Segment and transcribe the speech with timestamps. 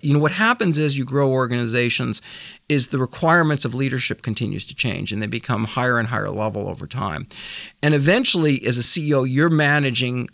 [0.00, 2.22] You know, what happens as you grow organizations
[2.68, 6.68] is the requirements of leadership continues to change and they become higher and higher level
[6.68, 7.26] over time.
[7.82, 10.28] And eventually, as a CEO, you're managing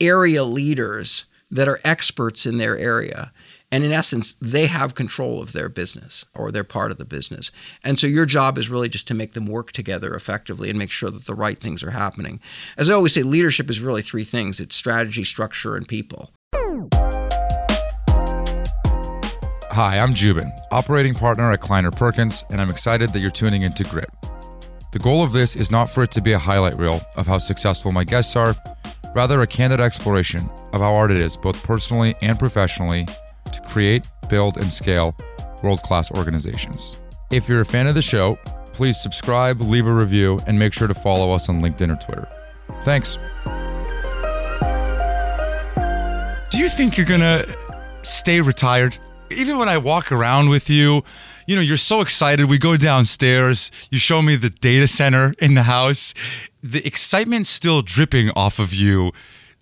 [0.00, 3.32] area leaders that are experts in their area.
[3.70, 7.50] And in essence, they have control of their business or they're part of the business.
[7.82, 10.90] And so your job is really just to make them work together effectively and make
[10.90, 12.40] sure that the right things are happening.
[12.76, 16.30] As I always say, leadership is really three things it's strategy, structure, and people.
[19.76, 23.84] Hi, I'm Joubin, operating partner at Kleiner Perkins, and I'm excited that you're tuning into
[23.84, 24.08] Grit.
[24.92, 27.36] The goal of this is not for it to be a highlight reel of how
[27.36, 28.54] successful my guests are,
[29.14, 33.06] rather, a candid exploration of how hard it is, both personally and professionally,
[33.52, 35.14] to create, build, and scale
[35.62, 36.98] world class organizations.
[37.30, 38.38] If you're a fan of the show,
[38.72, 42.26] please subscribe, leave a review, and make sure to follow us on LinkedIn or Twitter.
[42.82, 43.18] Thanks.
[46.50, 47.44] Do you think you're gonna
[48.00, 48.96] stay retired?
[49.30, 51.02] Even when I walk around with you,
[51.46, 52.46] you know, you're so excited.
[52.46, 56.14] We go downstairs, you show me the data center in the house.
[56.62, 59.12] The excitement's still dripping off of you.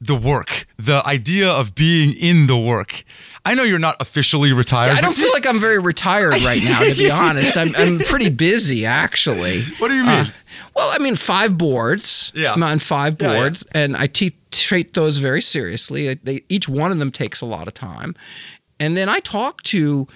[0.01, 3.05] The work, the idea of being in the work.
[3.47, 4.99] I know you're not officially retired.
[4.99, 7.57] I don't feel like I'm very retired right now, to be honest.
[7.57, 9.63] I'm, I'm pretty busy, actually.
[9.79, 10.11] What do you mean?
[10.27, 10.31] Uh,
[10.77, 12.33] well, I mean, five boards.
[12.35, 12.53] Yeah.
[12.53, 13.35] I'm on five Yeah, yeah.
[13.39, 16.13] boards, and I te- treat those very seriously.
[16.15, 18.15] They, each one of them takes a lot of time.
[18.81, 20.07] And then I talk to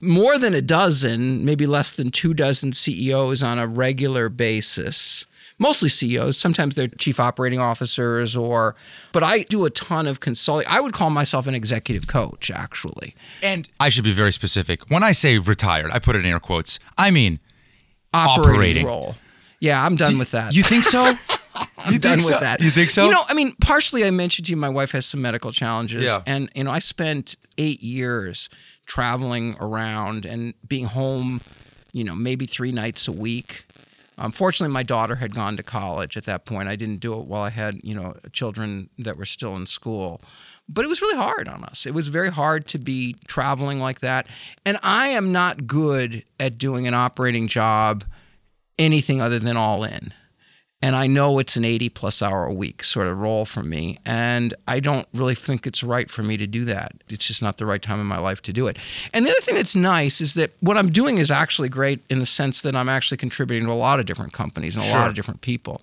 [0.00, 5.24] more than a dozen, maybe less than two dozen CEOs on a regular basis.
[5.58, 8.76] Mostly CEOs, sometimes they're chief operating officers or
[9.12, 10.68] but I do a ton of consulting.
[10.70, 13.14] I would call myself an executive coach actually.
[13.42, 14.90] and I should be very specific.
[14.90, 16.78] When I say retired, I put it in air quotes.
[16.98, 17.40] I mean,
[18.12, 18.86] Operating, Operating.
[18.86, 19.16] role.
[19.60, 20.54] Yeah, I'm done with that.
[20.54, 21.12] you think so?
[21.78, 22.60] I'm you done think with that.
[22.60, 23.04] You think so?
[23.04, 26.04] You know, I mean, partially I mentioned to you my wife has some medical challenges.
[26.04, 26.22] Yeah.
[26.26, 28.48] And, you know, I spent eight years
[28.86, 31.40] traveling around and being home,
[31.92, 33.66] you know, maybe three nights a week.
[34.18, 36.68] Um, Unfortunately, my daughter had gone to college at that point.
[36.68, 40.20] I didn't do it while I had, you know, children that were still in school.
[40.68, 41.86] But it was really hard on us.
[41.86, 44.26] It was very hard to be traveling like that.
[44.64, 48.04] And I am not good at doing an operating job
[48.78, 50.12] anything other than all in.
[50.82, 53.98] And I know it's an 80 plus hour a week sort of role for me.
[54.04, 56.92] And I don't really think it's right for me to do that.
[57.08, 58.76] It's just not the right time in my life to do it.
[59.14, 62.18] And the other thing that's nice is that what I'm doing is actually great in
[62.18, 65.08] the sense that I'm actually contributing to a lot of different companies and a lot
[65.08, 65.80] of different people.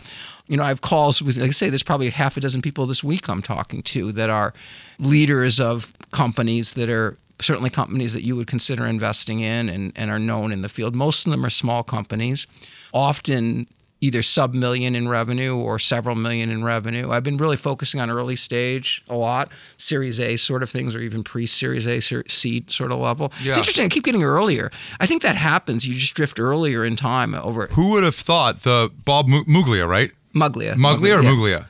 [0.48, 2.86] You know, I have calls with, like I say, there's probably half a dozen people
[2.86, 4.53] this week I'm talking to that are
[5.00, 10.12] leaders of companies that are certainly companies that you would consider investing in and, and
[10.12, 10.96] are known in the field.
[10.96, 12.46] Most of them are small companies,
[12.94, 13.68] often
[14.03, 17.09] either sub million in revenue or several million in revenue.
[17.09, 21.00] I've been really focusing on early stage a lot, Series A sort of things, or
[21.00, 23.31] even pre Series A, seed sort of level.
[23.41, 23.52] Yeah.
[23.52, 23.86] It's interesting.
[23.86, 24.72] I keep getting earlier.
[25.00, 25.88] I think that happens.
[25.88, 30.12] You just drift earlier in time over Who would have thought the Bob Muglia, right?
[30.35, 30.74] Muglia.
[30.74, 31.30] Muglia or yeah.
[31.30, 31.66] Muglia?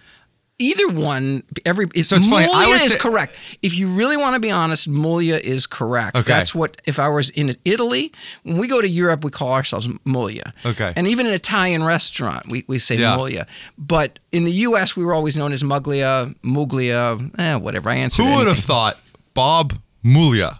[0.63, 3.35] Either one, every it's, So it's funny, I Mulia was is sa- correct.
[3.62, 6.16] If you really want to be honest, Mulia is correct.
[6.16, 6.28] Okay.
[6.31, 8.12] That's what if I was in Italy,
[8.44, 10.53] when we go to Europe, we call ourselves Mulia.
[10.66, 10.94] Okay.
[10.96, 13.18] And even in an Italian restaurant, we, we say Yeah.
[13.18, 13.46] Mulia.
[13.78, 17.90] But in the US, we were always known as Muglia, Muglia, eh, whatever.
[17.90, 19.00] I answered Who would have thought
[19.34, 20.59] Bob Muglia,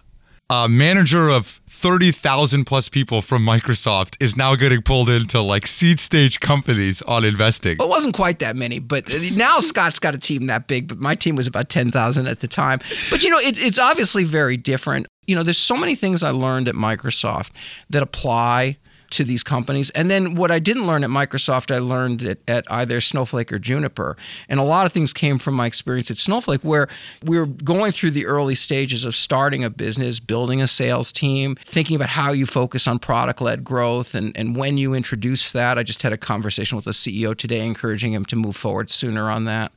[0.50, 6.00] a manager of 30,000 plus people from Microsoft, is now getting pulled into like seed
[6.00, 7.76] stage companies on investing?
[7.78, 10.96] Well, it wasn't quite that many, but now Scott's got a team that big, but
[10.96, 12.78] my team was about 10,000 at the time.
[13.10, 15.08] But you know, it, it's obviously very different.
[15.26, 17.50] You know, there's so many things I learned at Microsoft
[17.90, 18.78] that apply
[19.14, 19.90] to these companies.
[19.90, 23.58] And then what I didn't learn at Microsoft, I learned at, at either Snowflake or
[23.58, 24.16] Juniper.
[24.48, 26.88] And a lot of things came from my experience at Snowflake, where
[27.24, 31.56] we were going through the early stages of starting a business, building a sales team,
[31.64, 35.78] thinking about how you focus on product led growth and, and when you introduce that.
[35.78, 39.30] I just had a conversation with the CEO today, encouraging him to move forward sooner
[39.30, 39.72] on that.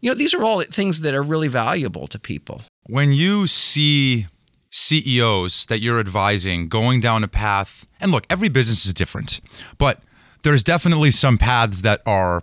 [0.00, 2.62] You know, these are all things that are really valuable to people.
[2.86, 4.26] when you see
[4.70, 9.40] CEOs that you're advising going down a path, and look, every business is different,
[9.78, 10.00] but
[10.42, 12.42] there's definitely some paths that are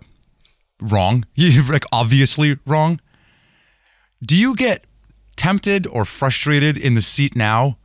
[0.80, 1.24] wrong,
[1.68, 3.00] like obviously wrong.
[4.22, 4.84] Do you get
[5.36, 7.78] tempted or frustrated in the seat now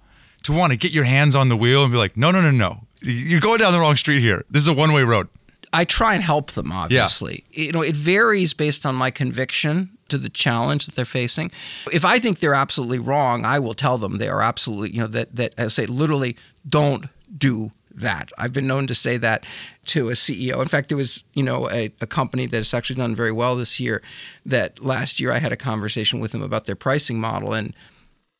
[0.43, 2.51] to want to get your hands on the wheel and be like, no, no, no,
[2.51, 4.43] no, you're going down the wrong street here.
[4.49, 5.29] This is a one way road.
[5.71, 7.45] I try and help them, obviously.
[7.49, 11.51] You know, it varies based on my conviction to the challenge that they're facing.
[11.91, 15.07] If I think they're absolutely wrong, I will tell them they are absolutely, you know,
[15.07, 16.37] that that I say literally
[16.67, 18.31] don't do that.
[18.37, 19.45] I've been known to say that
[19.85, 20.61] to a CEO.
[20.61, 23.55] In fact, there was, you know, a, a company that has actually done very well
[23.55, 24.01] this year
[24.45, 27.73] that last year I had a conversation with them about their pricing model and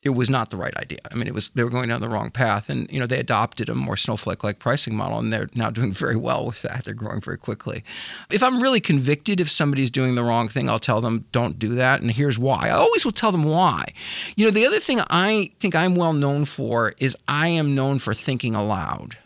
[0.03, 0.99] it was not the right idea.
[1.11, 3.19] I mean, it was they were going down the wrong path, and you know they
[3.19, 6.85] adopted a more snowflake-like pricing model, and they're now doing very well with that.
[6.85, 7.83] They're growing very quickly.
[8.29, 11.75] If I'm really convicted if somebody's doing the wrong thing, I'll tell them don't do
[11.75, 12.67] that, and here's why.
[12.67, 13.93] I always will tell them why.
[14.35, 17.99] You know, the other thing I think I'm well known for is I am known
[17.99, 19.17] for thinking aloud.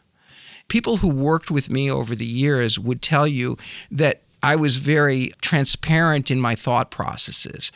[0.67, 3.57] People who worked with me over the years would tell you
[3.89, 7.71] that I was very transparent in my thought processes.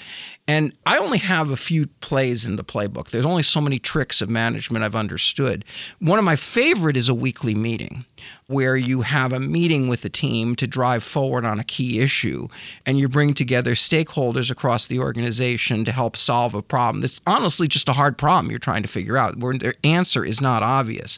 [0.48, 3.10] And I only have a few plays in the playbook.
[3.10, 5.64] There's only so many tricks of management I've understood.
[6.00, 8.06] One of my favorite is a weekly meeting
[8.48, 12.48] where you have a meeting with the team to drive forward on a key issue
[12.86, 17.68] and you bring together stakeholders across the organization to help solve a problem that's honestly
[17.68, 21.18] just a hard problem you're trying to figure out where the answer is not obvious.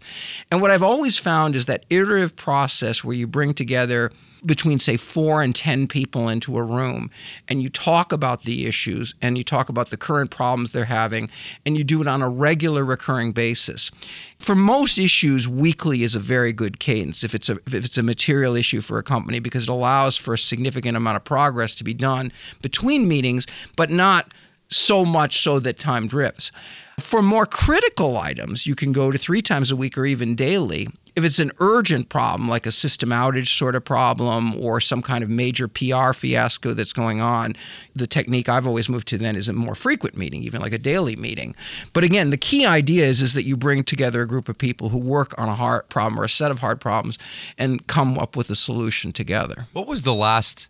[0.51, 4.11] And what I've always found is that iterative process where you bring together
[4.45, 7.09] between say four and ten people into a room
[7.47, 11.29] and you talk about the issues and you talk about the current problems they're having
[11.65, 13.91] and you do it on a regular recurring basis.
[14.37, 18.03] For most issues weekly is a very good cadence if it's a if it's a
[18.03, 21.83] material issue for a company because it allows for a significant amount of progress to
[21.83, 22.31] be done
[22.61, 24.33] between meetings but not
[24.69, 26.51] so much so that time drifts
[26.99, 30.87] for more critical items, you can go to three times a week or even daily
[31.15, 35.23] if it's an urgent problem, like a system outage sort of problem or some kind
[35.23, 37.55] of major PR fiasco that's going on,
[37.95, 40.77] the technique I've always moved to then is a more frequent meeting, even like a
[40.77, 41.55] daily meeting.
[41.93, 44.89] But again, the key idea is, is that you bring together a group of people
[44.89, 47.19] who work on a hard problem or a set of hard problems
[47.57, 49.67] and come up with a solution together.
[49.73, 50.69] What was the last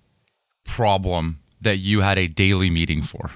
[0.65, 3.31] problem that you had a daily meeting for?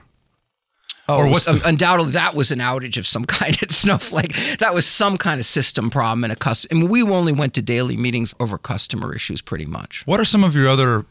[1.09, 4.35] Oh, or what's the- undoubtedly that was an outage of some kind at Snowflake.
[4.59, 6.77] That was some kind of system problem and a custom.
[6.77, 10.05] I mean, we only went to daily meetings over customer issues, pretty much.
[10.05, 11.05] What are some of your other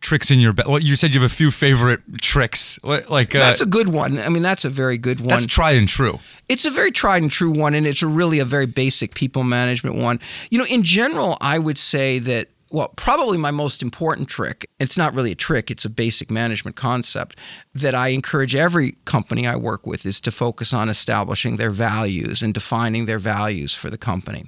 [0.00, 0.68] tricks in your belt?
[0.68, 2.78] Well, you said you have a few favorite tricks.
[2.82, 4.18] Like uh, that's a good one.
[4.18, 5.28] I mean, that's a very good one.
[5.28, 6.18] That's tried and true.
[6.48, 9.44] It's a very tried and true one, and it's a really a very basic people
[9.44, 10.18] management one.
[10.50, 14.96] You know, in general, I would say that well, probably my most important trick, it's
[14.96, 17.38] not really a trick, it's a basic management concept
[17.74, 22.42] that I encourage every company I work with is to focus on establishing their values
[22.42, 24.46] and defining their values for the company.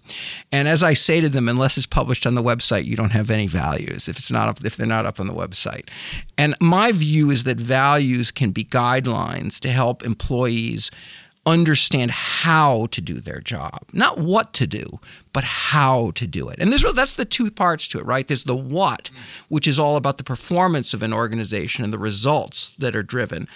[0.50, 3.30] And as I say to them, unless it's published on the website, you don't have
[3.30, 5.88] any values if it's not up, if they're not up on the website.
[6.38, 10.90] And my view is that values can be guidelines to help employees
[11.46, 14.98] understand how to do their job, not what to do,
[15.32, 16.58] but how to do it.
[16.58, 18.26] And this, that's the two parts to it, right?
[18.26, 19.10] There's the what,
[19.48, 23.46] which is all about the performance of an organization and the results that are driven.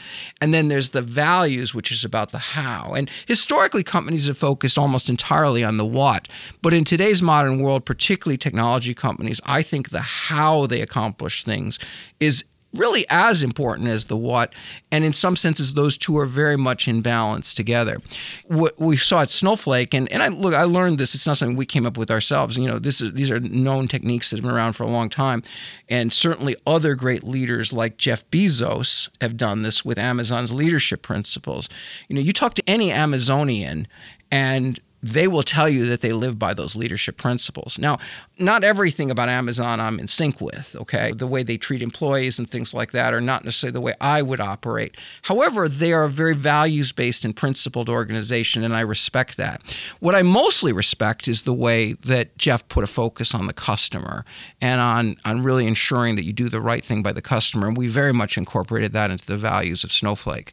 [0.41, 2.93] And then there's the values, which is about the how.
[2.95, 6.29] And historically, companies have focused almost entirely on the what.
[6.61, 11.79] But in today's modern world, particularly technology companies, I think the how they accomplish things
[12.21, 12.45] is
[12.75, 14.55] really as important as the what.
[14.93, 17.99] And in some senses, those two are very much in balance together.
[18.47, 21.15] What we saw at Snowflake, and, and I look, I learned this.
[21.15, 22.57] It's not something we came up with ourselves.
[22.57, 25.09] You know, this is these are known techniques that have been around for a long
[25.09, 25.43] time,
[25.89, 31.69] and certainly other great leaders like Jeff Bezos have done this with Amazon's leadership principles.
[32.09, 33.87] You know, you talk to any Amazonian,
[34.31, 37.79] and they will tell you that they live by those leadership principles.
[37.79, 37.99] Now,
[38.39, 41.13] not everything about Amazon I'm in sync with, okay?
[41.13, 44.23] The way they treat employees and things like that are not necessarily the way I
[44.23, 44.97] would operate.
[45.23, 49.61] However, they are a very values based and principled organization, and I respect that.
[50.01, 54.25] What I mostly respect is the way that Jeff put a focus on the customer
[54.61, 57.67] and on, on really ensuring that you do the right thing by the customer.
[57.67, 60.53] And we very much incorporated that into the values of Snowflake.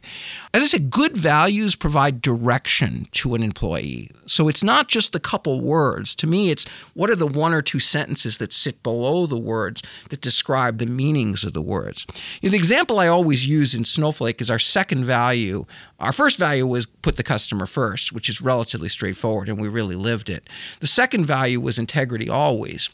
[0.52, 4.10] As I said, good values provide direction to an employee.
[4.26, 6.14] So it's not just a couple words.
[6.16, 9.36] To me, it's what are the one or two two sentences that sit below the
[9.36, 12.06] words that describe the meanings of the words.
[12.40, 15.66] The example I always use in Snowflake is our second value.
[16.00, 19.94] Our first value was put the customer first, which is relatively straightforward, and we really
[19.94, 20.48] lived it.
[20.80, 22.88] The second value was integrity always.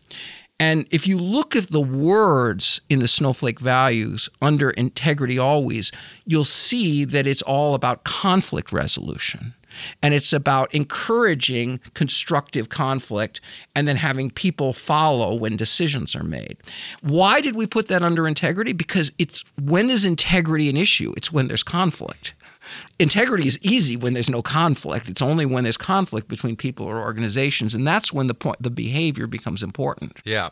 [0.58, 5.92] And if you look at the words in the Snowflake values under integrity always,
[6.26, 9.54] you'll see that it's all about conflict resolution.
[10.02, 13.40] And it's about encouraging constructive conflict
[13.74, 16.56] and then having people follow when decisions are made.
[17.02, 18.72] Why did we put that under integrity?
[18.72, 21.12] Because it's when is integrity an issue?
[21.16, 22.34] It's when there's conflict.
[22.98, 25.08] Integrity is easy when there's no conflict.
[25.08, 28.70] It's only when there's conflict between people or organizations, and that's when the point the
[28.70, 30.16] behavior becomes important.
[30.24, 30.50] Yeah.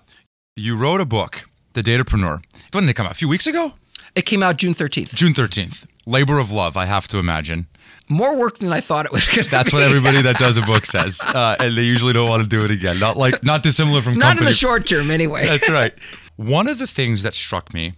[0.57, 2.43] You wrote a book, The Datapreneur.
[2.73, 3.13] When did it come out?
[3.13, 3.75] A few weeks ago?
[4.15, 5.15] It came out June 13th.
[5.15, 5.87] June 13th.
[6.07, 7.67] Labor of love, I have to imagine
[8.11, 10.63] more work than I thought it was going to That's what everybody that does a
[10.63, 12.99] book says, uh, and they usually don't want to do it again.
[12.99, 14.47] Not like not dissimilar from not company.
[14.47, 15.47] in the short term, anyway.
[15.47, 15.95] That's right.
[16.37, 17.95] One of the things that struck me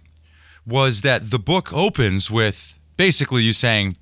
[0.65, 3.97] was that the book opens with basically you saying,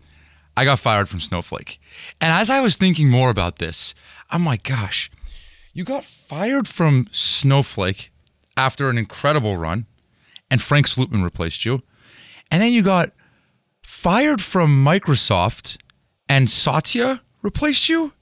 [0.56, 1.80] I got fired from Snowflake.
[2.20, 3.96] And as I was thinking more about this,
[4.30, 5.10] I'm like, gosh,
[5.74, 8.12] you got fired from Snowflake
[8.58, 9.86] after an incredible run,
[10.50, 11.82] and Frank Slootman replaced you.
[12.52, 13.12] And then you got
[13.82, 15.78] fired from Microsoft,
[16.32, 18.14] and Satya replaced you.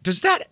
[0.00, 0.46] Does that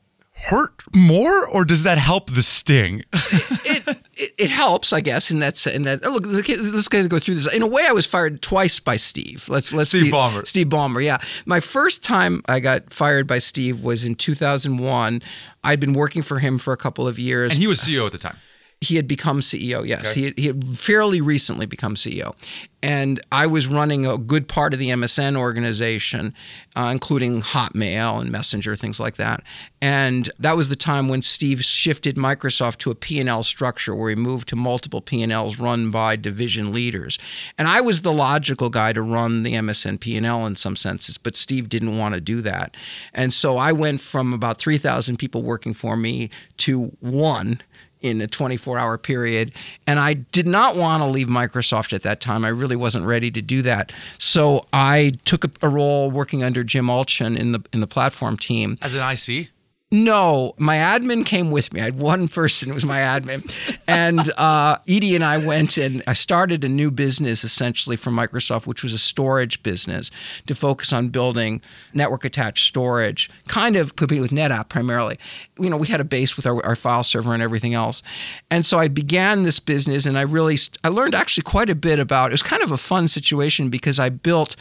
[0.47, 3.05] hurt more, or does that help the sting?
[3.13, 6.03] it, it, it helps, I guess, in that in that.
[6.03, 7.53] Look, let's kind of go through this.
[7.53, 9.49] In a way, I was fired twice by Steve.
[9.49, 10.45] Let's let's Steve be, Ballmer.
[10.45, 11.19] Steve Ballmer, yeah.
[11.47, 15.23] My first time I got fired by Steve was in 2001.
[15.63, 18.11] I'd been working for him for a couple of years, and he was CEO at
[18.11, 18.39] the time
[18.83, 19.87] he had become CEO.
[19.87, 20.21] Yes, okay.
[20.21, 22.35] he, had, he had fairly recently become CEO,
[22.83, 26.35] and I was running a good part of the MSN organization,
[26.75, 29.45] uh, including Hotmail and Messenger, things like that.
[29.81, 34.17] And that was the time when Steve shifted Microsoft to a P&L structure, where he
[34.17, 37.21] moved to multiple P&Ls run by division leaders.
[37.57, 41.37] And I was the logical guy to run the MSN P&L in some senses, but
[41.37, 42.77] Steve didn't want to do that,
[43.15, 47.61] and so I went from about three thousand people working for me to one
[48.03, 49.53] in a 24 hour period.
[49.87, 52.45] And I did not want to leave Microsoft at that time.
[52.45, 53.93] I really wasn't ready to do that.
[54.19, 58.37] So I took a, a role working under Jim Allchin in the in the platform
[58.37, 58.79] team.
[58.83, 59.51] As an IC?
[59.95, 61.83] No, my admin came with me.
[61.83, 63.55] I had one person who was my admin.
[63.87, 68.67] And uh, Edie and I went and I started a new business essentially for Microsoft,
[68.67, 70.11] which was a storage business
[70.47, 71.61] to focus on building
[71.93, 75.19] network attached storage, kind of competing with NetApp primarily.
[75.59, 78.03] You know, we had a base with our, our file server and everything else.
[78.51, 81.99] And so I began this business and I really, I learned actually quite a bit
[81.99, 82.33] about it.
[82.33, 84.57] was kind of a fun situation because I built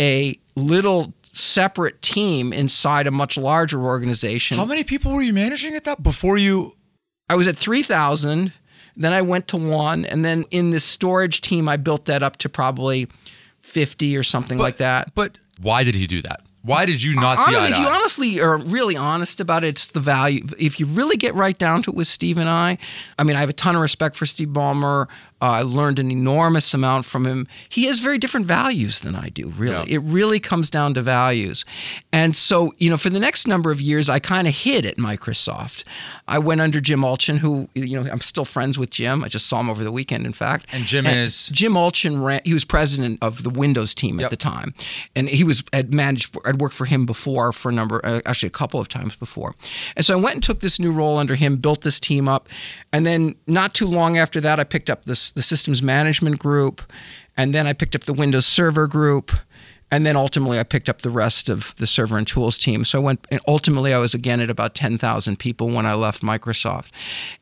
[0.00, 4.56] a little separate team inside a much larger organization.
[4.56, 6.76] How many people were you managing at that before you?
[7.28, 8.52] I was at 3,000.
[8.96, 10.04] Then I went to one.
[10.04, 13.08] And then in this storage team, I built that up to probably
[13.60, 15.14] 50 or something but, like that.
[15.14, 16.40] But why did he do that?
[16.62, 19.86] Why did you not honestly, see If you honestly are really honest about it, it's
[19.86, 20.44] the value.
[20.58, 22.76] If you really get right down to it with Steve and I,
[23.18, 25.08] I mean, I have a ton of respect for Steve Ballmer.
[25.40, 27.48] Uh, I learned an enormous amount from him.
[27.68, 29.90] He has very different values than I do, really.
[29.90, 29.96] Yeah.
[29.96, 31.64] It really comes down to values.
[32.12, 34.96] And so, you know, for the next number of years, I kind of hid at
[34.96, 35.84] Microsoft.
[36.28, 39.24] I went under Jim Allchin, who, you know, I'm still friends with Jim.
[39.24, 40.66] I just saw him over the weekend, in fact.
[40.72, 41.48] And Jim and is?
[41.48, 44.26] Jim Allchin ran, he was president of the Windows team yep.
[44.26, 44.74] at the time.
[45.16, 48.48] And he was, had managed, I'd worked for him before for a number, uh, actually
[48.48, 49.54] a couple of times before.
[49.96, 52.48] And so I went and took this new role under him, built this team up.
[52.92, 56.82] And then not too long after that, I picked up this the systems management group,
[57.36, 59.32] and then I picked up the Windows Server group,
[59.90, 62.84] and then ultimately I picked up the rest of the server and tools team.
[62.84, 66.22] So I went, and ultimately I was again at about 10,000 people when I left
[66.22, 66.90] Microsoft.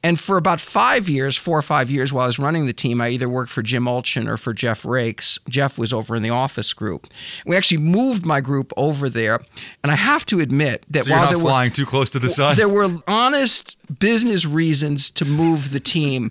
[0.03, 3.01] And for about five years, four or five years while I was running the team,
[3.01, 5.39] I either worked for Jim Allchin or for Jeff Raikes.
[5.49, 7.07] Jeff was over in the office group.
[7.45, 9.41] We actually moved my group over there.
[9.83, 12.31] And I have to admit that so while there flying were, too close to the
[12.31, 12.57] sun.
[12.57, 16.31] There were honest business reasons to move the team.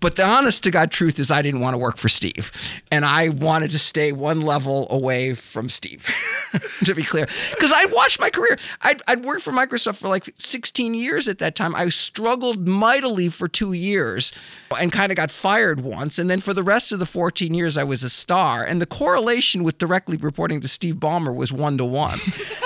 [0.00, 2.50] But the honest to God truth is, I didn't want to work for Steve.
[2.90, 6.08] And I wanted to stay one level away from Steve,
[6.84, 7.26] to be clear.
[7.50, 8.56] Because I'd watched my career.
[8.80, 11.74] I'd, I'd worked for Microsoft for like 16 years at that time.
[11.74, 14.32] I struggled mightily for two years
[14.78, 16.18] and kind of got fired once.
[16.18, 18.64] And then for the rest of the 14 years, I was a star.
[18.64, 22.18] And the correlation with directly reporting to Steve Ballmer was one to one.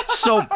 [0.09, 0.47] so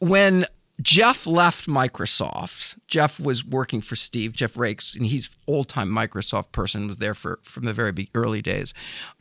[0.00, 0.46] when
[0.80, 2.76] Jeff left Microsoft.
[2.86, 7.14] Jeff was working for Steve, Jeff Raikes, and he's old time Microsoft person, was there
[7.14, 8.74] for from the very early days.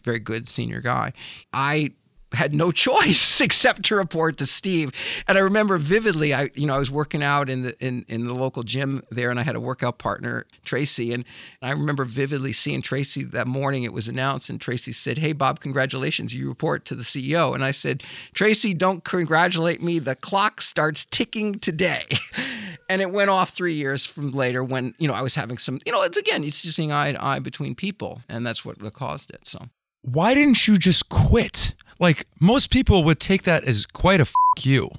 [0.03, 1.13] Very good senior guy.
[1.51, 1.93] I
[2.33, 4.91] had no choice except to report to Steve.
[5.27, 8.27] And I remember vividly, I you know I was working out in the in, in
[8.27, 11.25] the local gym there, and I had a workout partner, Tracy, and,
[11.61, 13.83] I remember vividly seeing Tracy that morning.
[13.83, 16.33] It was announced, and Tracy said, "Hey Bob, congratulations!
[16.33, 18.03] You report to the CEO." And I said,
[18.33, 19.99] "Tracy, don't congratulate me.
[19.99, 22.05] The clock starts ticking today."
[22.89, 25.79] and it went off three years from later when you know I was having some
[25.85, 28.77] you know it's again it's just seeing eye to eye between people, and that's what
[28.93, 29.47] caused it.
[29.47, 29.69] So
[30.01, 31.75] why didn't you just quit?
[31.99, 34.91] Like most people would take that as quite a f- you.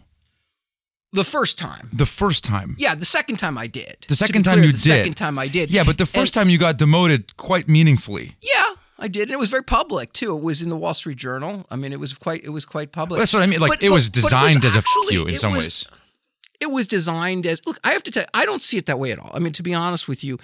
[1.13, 1.89] The first time.
[1.93, 2.77] The first time.
[2.79, 4.05] Yeah, the second time I did.
[4.09, 4.75] The second time you did.
[4.75, 5.71] the second time I did.
[5.71, 8.33] Yeah, but the first and, time you got demoted quite meaningfully.
[8.43, 10.37] Yeah, I did, and it was very public too.
[10.37, 11.67] It was in the Wall Street Journal.
[11.71, 13.19] I mean, it was quite it was quite public.
[13.19, 13.61] That's what I mean.
[13.61, 15.53] Like but, it was but, designed it was as a actually, f- you in some
[15.53, 15.89] was, ways.
[16.61, 17.79] It was designed as look.
[17.85, 19.31] I have to tell you, I don't see it that way at all.
[19.33, 20.39] I mean, to be honest with you,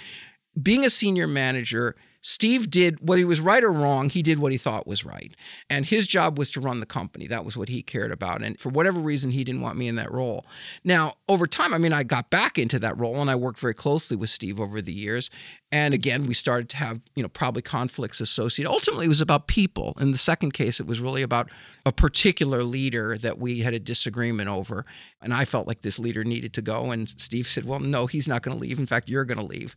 [0.61, 1.95] being a senior manager
[2.27, 5.37] Steve did, whether he was right or wrong, he did what he thought was right.
[5.69, 7.27] And his job was to run the company.
[7.27, 8.43] That was what he cared about.
[8.43, 10.47] And for whatever reason, he didn't want me in that role.
[10.83, 13.75] Now, over time, I mean, I got back into that role and I worked very
[13.75, 15.29] closely with Steve over the years.
[15.71, 18.71] And again, we started to have, you know, probably conflicts associated.
[18.71, 19.95] Ultimately, it was about people.
[20.01, 21.51] In the second case, it was really about
[21.85, 24.87] a particular leader that we had a disagreement over.
[25.21, 26.91] And I felt like this leader needed to go.
[26.91, 28.79] And Steve said, well, no, he's not going to leave.
[28.79, 29.77] In fact, you're going to leave.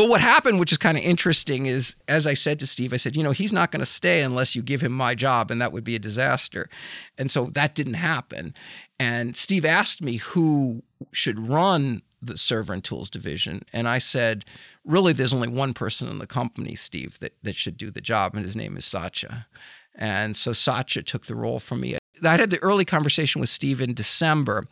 [0.00, 2.96] But what happened, which is kind of interesting, is as I said to Steve, I
[2.96, 5.60] said, you know, he's not going to stay unless you give him my job, and
[5.60, 6.70] that would be a disaster.
[7.18, 8.54] And so that didn't happen.
[8.98, 13.60] And Steve asked me who should run the server and tools division.
[13.74, 14.46] And I said,
[14.86, 18.34] really, there's only one person in the company, Steve, that, that should do the job,
[18.34, 19.48] and his name is Satya.
[19.94, 21.98] And so Satya took the role from me.
[22.24, 24.66] I had the early conversation with Steve in December.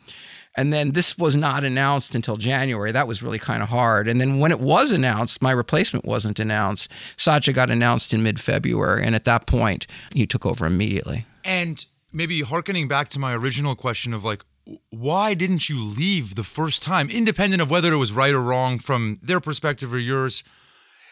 [0.55, 2.91] And then this was not announced until January.
[2.91, 4.07] That was really kind of hard.
[4.07, 6.91] And then when it was announced, my replacement wasn't announced.
[7.17, 9.03] Satya got announced in mid February.
[9.03, 11.25] And at that point, he took over immediately.
[11.45, 14.43] And maybe harkening back to my original question of like,
[14.89, 18.79] why didn't you leave the first time, independent of whether it was right or wrong
[18.79, 20.43] from their perspective or yours?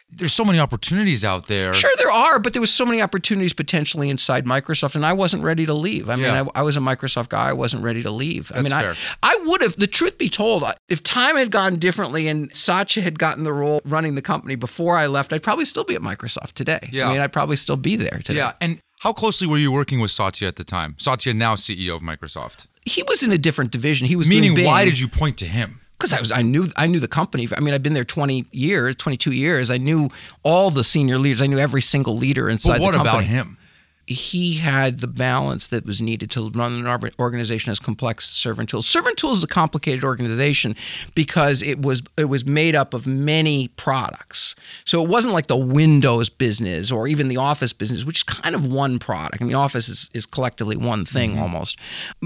[0.09, 1.73] There's so many opportunities out there.
[1.73, 5.43] Sure, there are, but there was so many opportunities potentially inside Microsoft, and I wasn't
[5.43, 6.09] ready to leave.
[6.09, 6.45] I mean, Yeah.
[6.55, 7.49] I, I was a Microsoft guy.
[7.49, 8.51] I wasn't ready to leave.
[8.55, 8.95] I mean, fair.
[9.21, 9.75] I, I would have.
[9.75, 13.81] The truth be told, if time had gone differently and Satya had gotten the role
[13.83, 16.87] running the company before I left, I'd probably still be at Microsoft today.
[16.91, 17.09] Yeah.
[17.09, 18.39] I mean, I'd probably still be there today.
[18.39, 18.53] Yeah.
[18.61, 20.95] And how closely were you working with Satya at the time?
[20.97, 22.67] Satya, now CEO of Microsoft.
[22.85, 24.07] He was in a different division.
[24.07, 25.81] He was Meaning, why did you point to him?
[25.97, 27.47] Because I was I knew I knew the company.
[27.55, 29.71] I mean, I've been there 20 years, 22 years.
[29.71, 30.09] I knew
[30.43, 31.41] all the senior leaders.
[31.41, 33.15] I knew every single leader inside But what the company.
[33.15, 33.56] What about him?
[34.07, 38.61] He had the balance that was needed to run an organization as complex as Server
[38.61, 38.87] and Tools.
[38.87, 40.75] Server and Tools is a complicated organization
[41.13, 44.55] because it was it was made up of many products.
[44.85, 48.55] So it wasn't like the Windows business or even the Office business, which is kind
[48.55, 49.41] of one product.
[49.41, 51.41] I mean, Office is, is collectively one thing mm-hmm.
[51.41, 51.77] almost.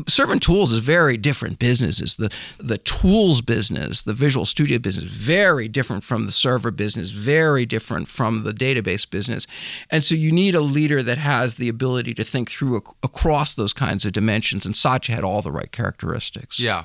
[0.08, 2.16] Server and Tools is very different businesses.
[2.16, 7.66] The the tools business, the Visual Studio business, very different from the server business, very
[7.66, 9.48] different from the database business.
[9.90, 13.56] And so you need a leader that has the ability to think through ac- across
[13.56, 14.66] those kinds of dimensions.
[14.66, 16.60] And Satya had all the right characteristics.
[16.60, 16.84] Yeah.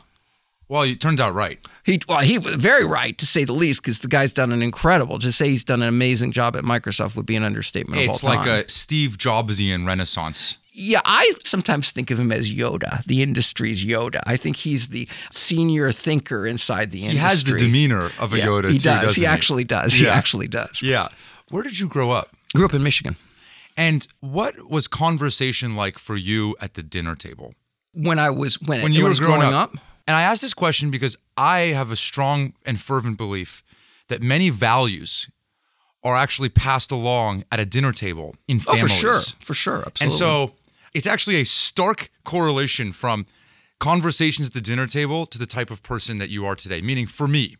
[0.68, 1.64] Well, it turns out right.
[1.84, 4.62] He well, he was very right to say the least, because the guy's done an
[4.62, 5.18] incredible.
[5.20, 8.02] To say he's done an amazing job at Microsoft would be an understatement.
[8.02, 8.64] It's of all like time.
[8.64, 10.56] a Steve Jobsian renaissance.
[10.72, 14.20] Yeah, I sometimes think of him as Yoda, the industry's Yoda.
[14.26, 17.20] I think he's the senior thinker inside the He industry.
[17.20, 19.02] He has the demeanor of a Yeah, Yoda He too, does.
[19.02, 19.99] doesn't he actually does.
[19.99, 20.10] Yeah.
[20.10, 20.82] He actually does.
[20.82, 21.08] Yeah.
[21.49, 22.30] Where did you grow up?
[22.54, 23.16] Grew up in Michigan.
[23.76, 27.54] And what was conversation like for you at the dinner table?
[27.93, 29.75] When I was when, when you when were growing, growing up.
[29.75, 33.62] up, And I ask this question because I have a strong and fervent belief
[34.08, 35.28] that many values
[36.02, 38.84] are actually passed along at a dinner table in families.
[38.84, 40.04] oh for sure, for sure, absolutely.
[40.04, 40.52] And so
[40.95, 43.26] it's actually a stark correlation from
[43.80, 46.80] conversations at the dinner table to the type of person that you are today.
[46.80, 47.56] Meaning, for me,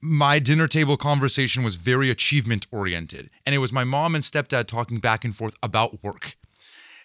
[0.00, 3.30] my dinner table conversation was very achievement oriented.
[3.44, 6.36] And it was my mom and stepdad talking back and forth about work.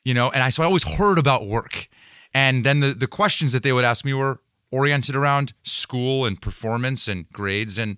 [0.04, 1.88] You know, and I so I always heard about work.
[2.34, 4.40] And then the, the questions that they would ask me were
[4.72, 7.98] oriented around school and performance and grades and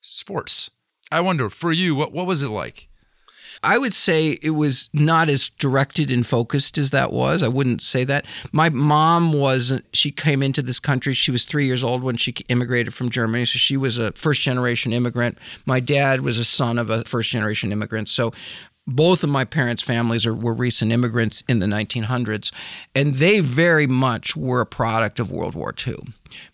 [0.00, 0.70] sports.
[1.12, 2.85] I wonder, for you, what, what was it like?
[3.66, 7.42] I would say it was not as directed and focused as that was.
[7.42, 8.24] I wouldn't say that.
[8.52, 11.14] My mom was, she came into this country.
[11.14, 13.44] She was three years old when she immigrated from Germany.
[13.44, 15.36] So she was a first generation immigrant.
[15.66, 18.08] My dad was a son of a first generation immigrant.
[18.08, 18.32] So
[18.86, 22.52] both of my parents' families are, were recent immigrants in the 1900s,
[22.94, 25.96] and they very much were a product of World War II.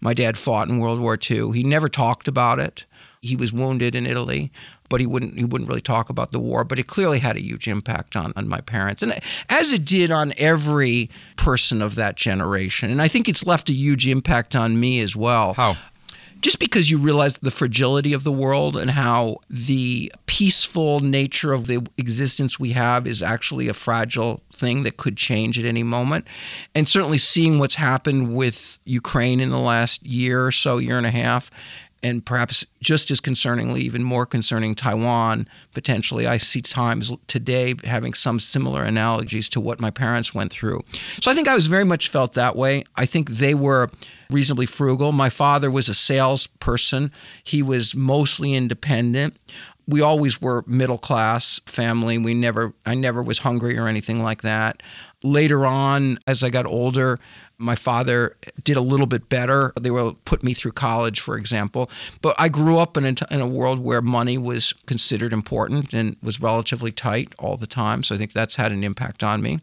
[0.00, 1.52] My dad fought in World War II.
[1.52, 2.86] He never talked about it.
[3.20, 4.50] He was wounded in Italy,
[4.92, 6.64] but he wouldn't he wouldn't really talk about the war.
[6.64, 10.10] But it clearly had a huge impact on, on my parents, and as it did
[10.10, 12.90] on every person of that generation.
[12.90, 15.78] And I think it's left a huge impact on me as well How?
[16.42, 21.68] just because you realize the fragility of the world and how the peaceful nature of
[21.68, 26.26] the existence we have is actually a fragile thing that could change at any moment.
[26.74, 31.06] And certainly seeing what's happened with Ukraine in the last year or so, year and
[31.06, 31.50] a half,
[32.02, 36.26] and perhaps just as concerningly, even more concerning, Taiwan potentially.
[36.26, 40.82] I see times today having some similar analogies to what my parents went through.
[41.22, 42.82] So I think I was very much felt that way.
[42.96, 43.90] I think they were
[44.30, 45.12] reasonably frugal.
[45.12, 47.12] My father was a salesperson,
[47.44, 49.36] he was mostly independent.
[49.86, 52.16] We always were middle class family.
[52.16, 54.82] We never I never was hungry or anything like that.
[55.24, 57.18] Later on as I got older,
[57.62, 59.72] my father did a little bit better.
[59.80, 61.90] They will put me through college, for example.
[62.20, 66.16] But I grew up in a, in a world where money was considered important and
[66.22, 68.02] was relatively tight all the time.
[68.02, 69.60] So I think that's had an impact on me.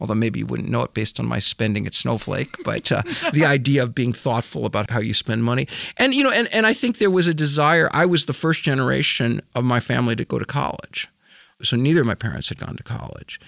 [0.00, 3.44] although maybe you wouldn't know it based on my spending at Snowflake, but uh, the
[3.44, 5.68] idea of being thoughtful about how you spend money.
[5.98, 7.90] And, you know, and, and I think there was a desire.
[7.92, 11.08] I was the first generation of my family to go to college.
[11.62, 13.38] So neither of my parents had gone to college.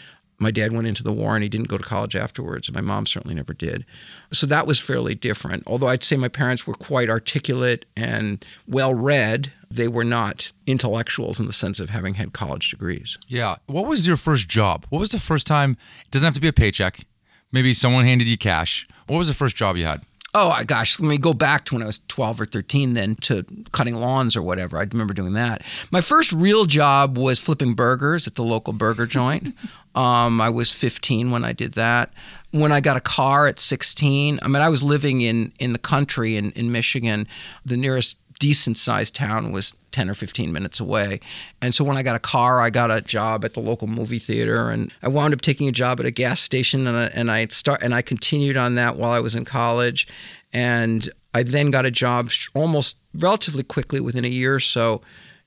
[0.42, 2.70] My dad went into the war and he didn't go to college afterwards.
[2.72, 3.84] My mom certainly never did.
[4.32, 5.62] So that was fairly different.
[5.66, 11.40] Although I'd say my parents were quite articulate and well read, they were not intellectuals
[11.40, 13.18] in the sense of having had college degrees.
[13.28, 13.56] Yeah.
[13.66, 14.86] What was your first job?
[14.90, 15.76] What was the first time?
[16.04, 17.06] It doesn't have to be a paycheck.
[17.52, 18.86] Maybe someone handed you cash.
[19.06, 20.02] What was the first job you had?
[20.34, 23.16] Oh my gosh, let me go back to when I was 12 or 13 then
[23.16, 24.78] to cutting lawns or whatever.
[24.78, 25.62] I remember doing that.
[25.90, 29.54] My first real job was flipping burgers at the local burger joint.
[29.94, 32.12] um, I was 15 when I did that.
[32.50, 35.78] When I got a car at 16, I mean, I was living in, in the
[35.78, 37.28] country in, in Michigan.
[37.64, 41.20] The nearest decent sized town was 10 or 15 minutes away.
[41.60, 44.18] And so when I got a car, I got a job at the local movie
[44.18, 47.30] theater and I wound up taking a job at a gas station and I, and
[47.30, 50.08] I start and I continued on that while I was in college
[50.52, 55.02] and I then got a job almost relatively quickly within a year or so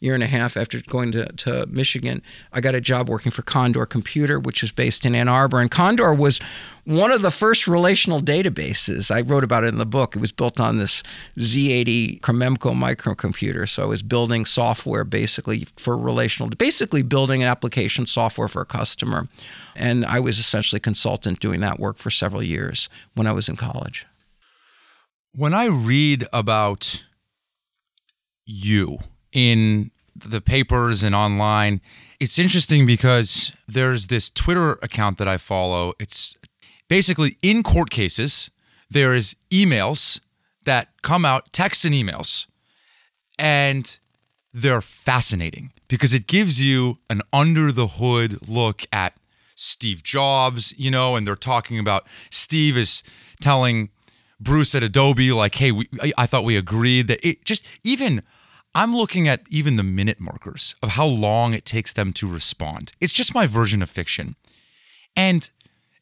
[0.06, 2.22] year and a half after going to, to Michigan,
[2.54, 5.60] I got a job working for Condor Computer, which was based in Ann Arbor.
[5.60, 6.40] And Condor was
[6.86, 9.10] one of the first relational databases.
[9.10, 10.16] I wrote about it in the book.
[10.16, 11.02] It was built on this
[11.38, 13.68] Z80 Cromemco microcomputer.
[13.68, 18.66] So I was building software basically for relational, basically building an application software for a
[18.66, 19.28] customer.
[19.76, 23.50] And I was essentially a consultant doing that work for several years when I was
[23.50, 24.06] in college.
[25.34, 27.04] When I read about
[28.46, 29.00] you
[29.32, 31.82] in the papers and online.
[32.20, 35.94] It's interesting because there's this Twitter account that I follow.
[36.00, 36.36] It's
[36.88, 38.50] basically in court cases,
[38.90, 40.22] there is emails
[40.66, 42.48] that come out, texts and emails,
[43.38, 44.00] and
[44.54, 49.16] they're fascinating because it gives you an under the hood look at
[49.56, 53.04] Steve Jobs, you know, and they're talking about Steve is
[53.42, 53.90] telling
[54.40, 58.22] Bruce at Adobe, like, hey, we, I thought we agreed that it just even
[58.78, 62.92] I'm looking at even the minute markers of how long it takes them to respond.
[63.00, 64.36] It's just my version of fiction.
[65.16, 65.50] And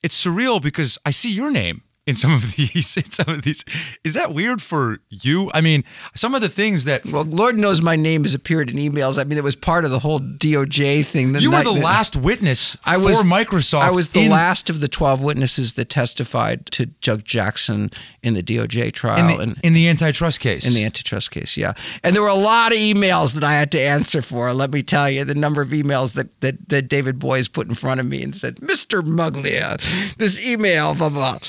[0.01, 3.63] it's surreal because I see your name in some of these in some of these.
[4.03, 5.49] Is that weird for you?
[5.53, 5.83] I mean
[6.15, 9.19] some of the things that well lord knows my name has appeared in emails.
[9.19, 12.15] I mean it was part of the whole doj thing the you were the last
[12.15, 16.65] witness I was, microsoft i was the in, last of the 12 witnesses that testified
[16.67, 20.67] to judge jackson in the doj trial in the, and, in the antitrust case.
[20.67, 21.73] In the antitrust case yeah.
[22.03, 24.83] And there were a lot of emails that i had to answer for let me
[24.83, 28.05] tell you the number of emails that that, that david boies put in front of
[28.05, 29.77] me and said mr muglia
[30.17, 31.39] this email blah blah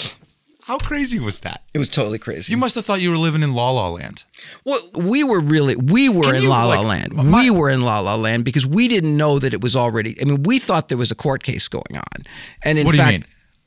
[0.66, 1.62] how crazy was that?
[1.74, 2.50] It was totally crazy.
[2.50, 4.24] You must have thought you were living in La La Land.
[4.64, 7.14] Well, we were really we were Can in you, La La like, Land.
[7.14, 10.16] My, we were in La La Land because we didn't know that it was already.
[10.22, 12.24] I mean, we thought there was a court case going on,
[12.62, 13.24] and in what fact,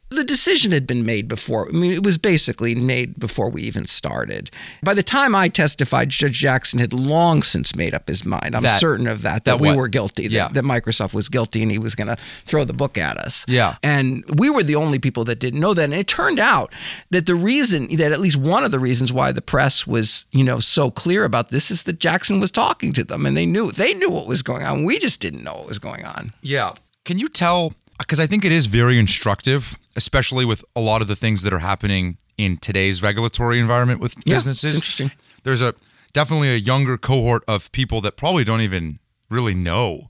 [0.09, 1.67] the decision had been made before.
[1.67, 4.49] I mean, it was basically made before we even started.
[4.81, 8.55] By the time I testified, Judge Jackson had long since made up his mind.
[8.55, 10.47] I'm that, certain of that, that, that we were guilty, yeah.
[10.47, 13.45] that, that, Microsoft was guilty and he was going to throw the book at us.
[13.49, 13.75] Yeah.
[13.83, 15.83] And we were the only people that didn't know that.
[15.83, 16.73] And it turned out
[17.09, 20.43] that the reason, that at least one of the reasons why the press was, you
[20.43, 23.71] know, so clear about this is that Jackson was talking to them and they knew,
[23.71, 24.85] they knew what was going on.
[24.85, 26.33] We just didn't know what was going on.
[26.41, 26.73] Yeah.
[27.03, 31.07] Can you tell because I think it is very instructive, especially with a lot of
[31.07, 34.75] the things that are happening in today's regulatory environment with yeah, businesses.
[34.75, 35.11] interesting.
[35.43, 35.73] There's a
[36.13, 40.09] definitely a younger cohort of people that probably don't even really know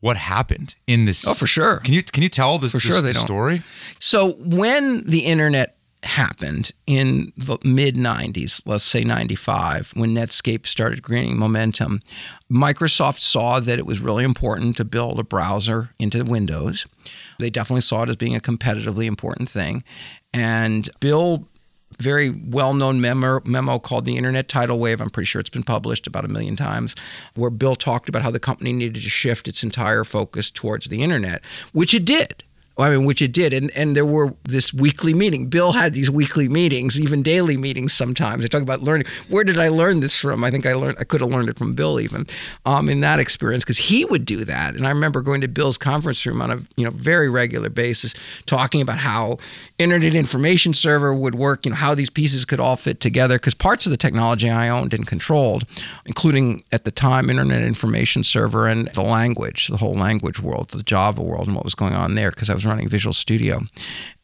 [0.00, 1.26] what happened in this.
[1.26, 1.78] Oh, for sure.
[1.78, 3.62] Can you can you tell this, for sure the story?
[3.98, 5.77] So when the internet
[6.08, 12.00] happened in the mid 90s, let's say 95, when Netscape started gaining momentum,
[12.50, 16.86] Microsoft saw that it was really important to build a browser into Windows.
[17.38, 19.84] They definitely saw it as being a competitively important thing.
[20.32, 21.46] And Bill
[21.98, 25.00] very well-known memo, memo called the Internet Tidal Wave.
[25.00, 26.94] I'm pretty sure it's been published about a million times,
[27.34, 31.02] where Bill talked about how the company needed to shift its entire focus towards the
[31.02, 31.42] internet,
[31.72, 32.44] which it did.
[32.78, 35.46] I mean, which it did, and and there were this weekly meeting.
[35.46, 37.92] Bill had these weekly meetings, even daily meetings.
[37.92, 39.06] Sometimes I talk about learning.
[39.28, 40.44] Where did I learn this from?
[40.44, 40.96] I think I learned.
[41.00, 42.26] I could have learned it from Bill even
[42.64, 44.76] um, in that experience because he would do that.
[44.76, 48.14] And I remember going to Bill's conference room on a you know very regular basis,
[48.46, 49.38] talking about how
[49.78, 51.66] Internet Information Server would work.
[51.66, 54.68] You know how these pieces could all fit together because parts of the technology I
[54.68, 55.64] owned and controlled,
[56.06, 60.84] including at the time Internet Information Server and the language, the whole language world, the
[60.84, 63.62] Java world, and what was going on there because I was running Visual Studio.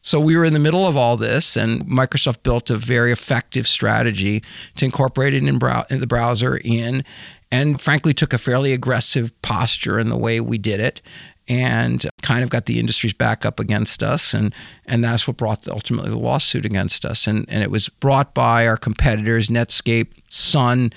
[0.01, 3.67] So we were in the middle of all this, and Microsoft built a very effective
[3.67, 4.43] strategy
[4.77, 7.03] to incorporate it in, brow- in the browser in,
[7.51, 11.01] and frankly took a fairly aggressive posture in the way we did it.
[11.47, 14.51] and kind of got the industry's back up against us and
[14.87, 18.33] and that's what brought the, ultimately the lawsuit against us and and it was brought
[18.33, 20.91] by our competitors Netscape, Sun,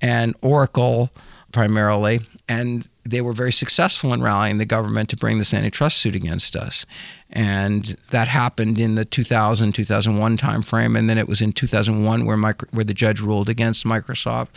[0.00, 1.10] and Oracle
[1.50, 6.14] primarily and they were very successful in rallying the government to bring this antitrust suit
[6.14, 6.84] against us.
[7.30, 10.98] And that happened in the 2000 2001 timeframe.
[10.98, 14.48] And then it was in 2001 where, micro, where the judge ruled against Microsoft.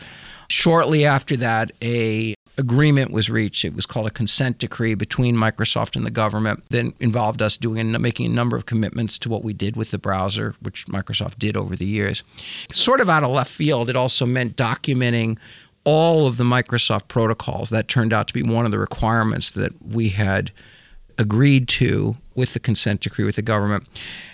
[0.48, 3.64] Shortly after that, a agreement was reached.
[3.64, 7.80] It was called a consent decree between Microsoft and the government that involved us doing
[7.80, 11.40] and making a number of commitments to what we did with the browser, which Microsoft
[11.40, 12.24] did over the years.
[12.72, 15.38] Sort of out of left field, it also meant documenting
[15.84, 17.70] all of the Microsoft protocols.
[17.70, 20.52] That turned out to be one of the requirements that we had
[21.18, 23.86] agreed to with the consent decree with the government.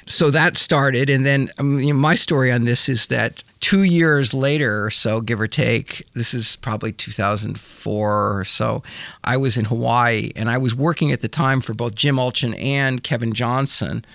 [0.06, 4.86] So that started, and then um, my story on this is that two years later
[4.86, 8.84] or so, give or take, this is probably 2004 or so,
[9.24, 12.58] I was in Hawaii, and I was working at the time for both Jim Allchin
[12.62, 14.06] and Kevin Johnson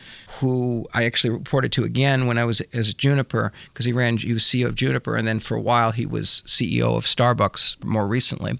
[0.40, 4.32] who I actually reported to again when I was as Juniper because he ran he
[4.32, 8.06] was CEO of Juniper and then for a while he was CEO of Starbucks more
[8.06, 8.58] recently.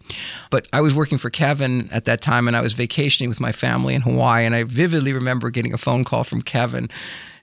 [0.51, 3.53] But I was working for Kevin at that time and I was vacationing with my
[3.53, 6.89] family in Hawaii and I vividly remember getting a phone call from Kevin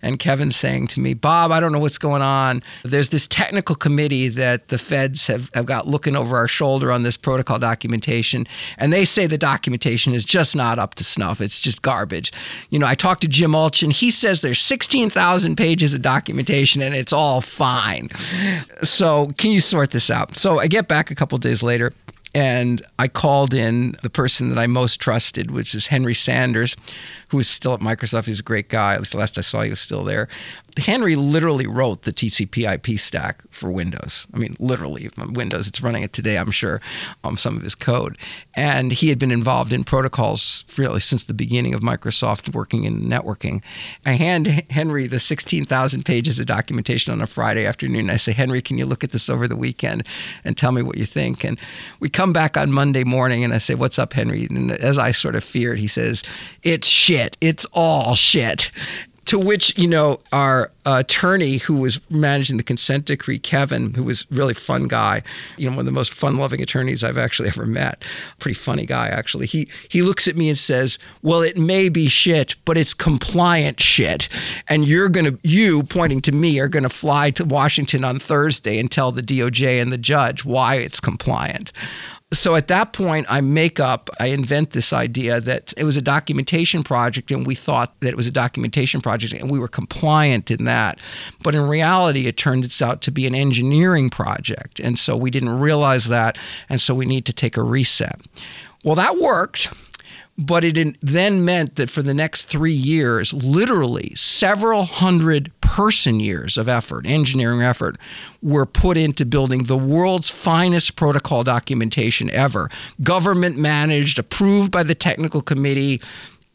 [0.01, 2.63] and Kevin saying to me, Bob, I don't know what's going on.
[2.83, 7.03] There's this technical committee that the feds have, have got looking over our shoulder on
[7.03, 11.41] this protocol documentation, and they say the documentation is just not up to snuff.
[11.41, 12.31] It's just garbage.
[12.69, 13.91] You know, I talked to Jim Allchin.
[13.91, 18.09] He says there's 16,000 pages of documentation and it's all fine.
[18.83, 20.37] So, can you sort this out?
[20.37, 21.91] So, I get back a couple days later
[22.33, 26.75] and I called in the person that I most trusted, which is Henry Sanders,
[27.29, 28.25] who is still at Microsoft.
[28.25, 28.93] He's a great guy.
[28.93, 30.27] At least the last I saw, he was still there.
[30.77, 34.27] Henry literally wrote the TCP/IP stack for Windows.
[34.33, 35.67] I mean, literally Windows.
[35.67, 36.81] It's running it today, I'm sure,
[37.23, 38.17] um, some of his code.
[38.53, 43.01] And he had been involved in protocols really since the beginning of Microsoft working in
[43.01, 43.61] networking.
[44.05, 48.09] I hand Henry the 16,000 pages of documentation on a Friday afternoon.
[48.09, 50.03] I say, Henry, can you look at this over the weekend
[50.43, 51.43] and tell me what you think?
[51.43, 51.59] And
[51.99, 54.47] we come back on Monday morning, and I say, What's up, Henry?
[54.49, 56.23] And as I sort of feared, he says,
[56.63, 57.18] It's shit.
[57.41, 58.71] It's all shit.
[59.25, 64.25] To which, you know, our attorney who was managing the consent decree, Kevin, who was
[64.31, 65.21] really fun guy,
[65.55, 68.03] you know, one of the most fun-loving attorneys I've actually ever met.
[68.39, 69.45] Pretty funny guy, actually.
[69.45, 73.79] He he looks at me and says, "Well, it may be shit, but it's compliant
[73.79, 74.29] shit,
[74.67, 78.89] and you're gonna you pointing to me are gonna fly to Washington on Thursday and
[78.89, 81.71] tell the DOJ and the judge why it's compliant."
[82.31, 86.01] So at that point, I make up, I invent this idea that it was a
[86.01, 90.51] documentation project, and we thought that it was a documentation project, and we were compliant
[90.51, 90.99] in that.
[91.41, 94.79] But in reality, it turned out to be an engineering project.
[94.79, 96.37] And so we didn't realize that.
[96.69, 98.21] And so we need to take a reset.
[98.83, 99.69] Well, that worked.
[100.41, 106.57] But it then meant that for the next three years, literally several hundred person years
[106.57, 107.97] of effort, engineering effort,
[108.41, 112.69] were put into building the world's finest protocol documentation ever.
[113.03, 116.01] Government managed, approved by the technical committee,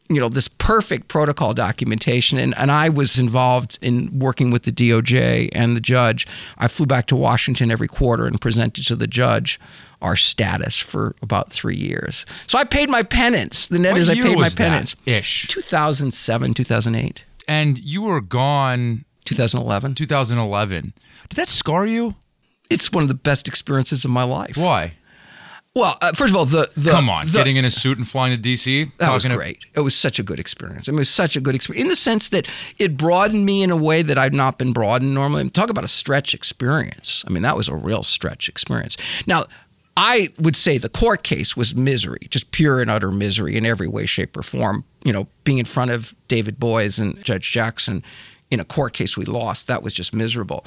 [0.08, 2.38] you know this perfect protocol documentation.
[2.38, 6.26] And, and i was involved in working with the doj and the judge.
[6.58, 9.58] I flew back to washington every quarter and presented to the judge
[10.02, 12.26] our status for about three years.
[12.46, 13.66] So i paid my penance.
[13.66, 14.96] The net what is i paid my penance.
[15.06, 15.48] ish?
[15.48, 20.92] 2007 2008 and you were gone 2011 2011
[21.28, 22.16] did that scar you?
[22.70, 24.56] It's one of the best experiences of my life.
[24.56, 24.94] Why
[25.74, 28.06] well, uh, first of all, the, the come on, the, getting in a suit and
[28.06, 28.96] flying to DC.
[28.98, 29.60] That was great.
[29.62, 30.88] To- it was such a good experience.
[30.88, 33.62] I mean, it was such a good experience in the sense that it broadened me
[33.64, 35.48] in a way that I've not been broadened normally.
[35.50, 37.24] Talk about a stretch experience.
[37.26, 38.96] I mean, that was a real stretch experience.
[39.26, 39.44] Now,
[39.96, 43.88] I would say the court case was misery, just pure and utter misery in every
[43.88, 44.84] way, shape, or form.
[45.04, 48.04] You know, being in front of David Boies and Judge Jackson
[48.50, 50.64] in a court case we lost, that was just miserable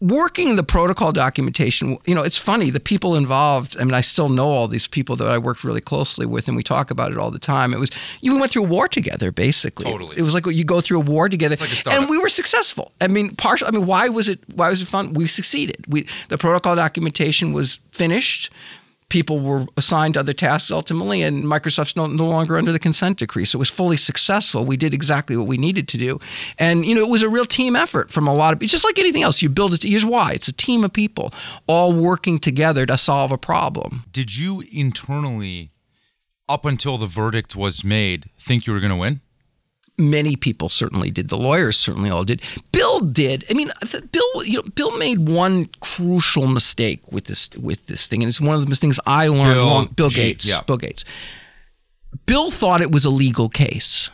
[0.00, 4.30] working the protocol documentation, you know, it's funny, the people involved, I mean, I still
[4.30, 7.18] know all these people that I worked really closely with, and we talk about it
[7.18, 7.74] all the time.
[7.74, 7.90] It was,
[8.22, 9.90] you went through a war together, basically.
[9.90, 10.16] Totally.
[10.16, 11.56] It was like you go through a war together.
[11.56, 12.92] Like and we were successful.
[13.00, 15.12] I mean, partial, I mean, why was it, why was it fun?
[15.12, 15.84] We succeeded.
[15.86, 18.50] We, the protocol documentation was finished
[19.10, 23.44] people were assigned other tasks ultimately, and Microsoft's no, no longer under the consent decree.
[23.44, 24.64] So it was fully successful.
[24.64, 26.18] We did exactly what we needed to do.
[26.58, 28.98] And, you know, it was a real team effort from a lot of, just like
[28.98, 29.42] anything else.
[29.42, 31.32] You build it, here's why it's a team of people
[31.66, 34.04] all working together to solve a problem.
[34.10, 35.72] Did you internally,
[36.48, 39.20] up until the verdict was made, think you were going to win?
[40.00, 41.28] Many people certainly did.
[41.28, 42.42] The lawyers certainly all did.
[42.72, 43.44] Bill did.
[43.50, 43.70] I mean,
[44.10, 48.40] Bill, you know, Bill made one crucial mistake with this with this thing, and it's
[48.40, 49.54] one of the things I learned.
[49.54, 50.46] Bill, long, Bill Gates.
[50.46, 50.62] Yeah.
[50.62, 51.04] Bill Gates.
[52.26, 54.10] Bill thought it was a legal case.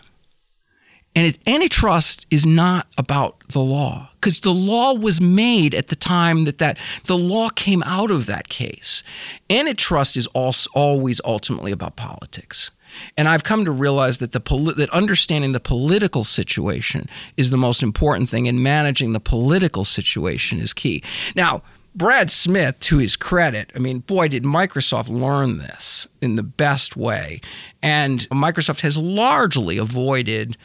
[1.14, 5.96] And it, antitrust is not about the law because the law was made at the
[5.96, 9.02] time that, that the law came out of that case.
[9.48, 12.70] Antitrust is also always ultimately about politics.
[13.16, 17.56] And I've come to realize that the poli- that understanding the political situation is the
[17.56, 21.02] most important thing, and managing the political situation is key.
[21.34, 21.62] Now,
[21.94, 26.94] Brad Smith, to his credit, I mean, boy, did Microsoft learn this in the best
[26.94, 27.40] way.
[27.82, 30.58] And Microsoft has largely avoided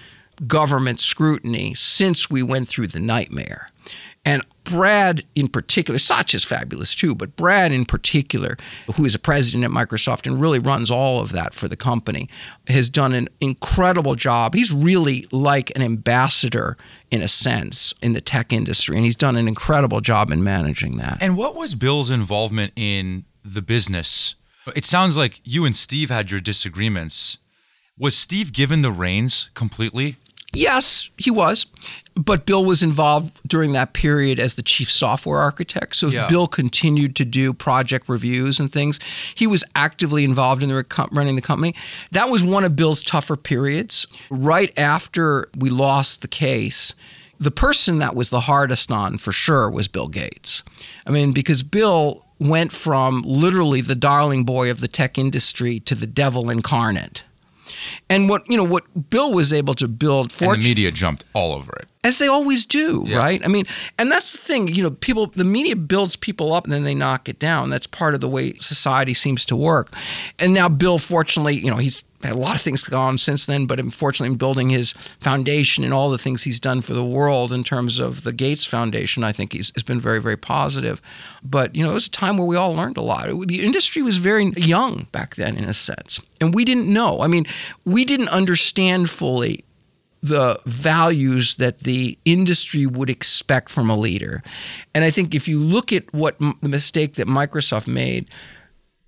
[0.46, 3.68] government scrutiny since we went through the nightmare.
[4.24, 8.56] And Brad in particular, Satya is fabulous too, but Brad in particular,
[8.96, 12.30] who is a president at Microsoft and really runs all of that for the company,
[12.68, 14.54] has done an incredible job.
[14.54, 16.78] He's really like an ambassador
[17.10, 20.98] in a sense in the tech industry, and he's done an incredible job in managing
[20.98, 21.18] that.
[21.20, 24.36] And what was Bill's involvement in the business?
[24.76, 27.40] It sounds like you and Steve had your disagreements.
[27.98, 30.18] Was Steve given the reins completely?
[30.54, 31.66] Yes, he was.
[32.14, 35.96] But Bill was involved during that period as the chief software architect.
[35.96, 36.28] So Yeah.
[36.28, 39.00] Bill continued to do project reviews and things.
[39.34, 41.74] He was actively involved in the rec- running the company.
[42.12, 44.08] That was one of Bill's tougher periods.
[44.30, 46.94] Right after we lost the case,
[47.40, 50.64] the person that was the hardest on for sure was Bill Gates.
[51.08, 55.96] I mean, because Bill went from literally the darling boy of the tech industry to
[55.96, 57.24] the devil incarnate.
[58.10, 61.54] And what you know, what Bill was able to build, And the media jumped all
[61.54, 61.88] over it.
[62.04, 63.18] as they always do, Yeah.
[63.18, 63.42] right?
[63.44, 63.66] I mean,
[64.00, 66.96] and that's the thing, you know, people, the media builds people up and then they
[66.96, 67.70] knock it down.
[67.70, 69.94] That's part of the way society seems to work.
[70.40, 73.80] And now Bill, fortunately, you know, he's a lot of things gone since then, but
[73.80, 77.64] unfortunately, in building his foundation and all the things he's done for the world in
[77.64, 81.02] terms of the Gates Foundation, I think he's has been very, very positive.
[81.44, 83.28] But you know, it was a time where we all learned a lot.
[83.48, 87.22] The industry was very young back then, in a sense, and we didn't know.
[87.22, 87.46] I mean,
[87.86, 89.64] we didn't understand fully
[90.22, 94.44] the values that the industry would expect from a leader.
[94.94, 98.30] And I think if you look at what the mistake that Microsoft made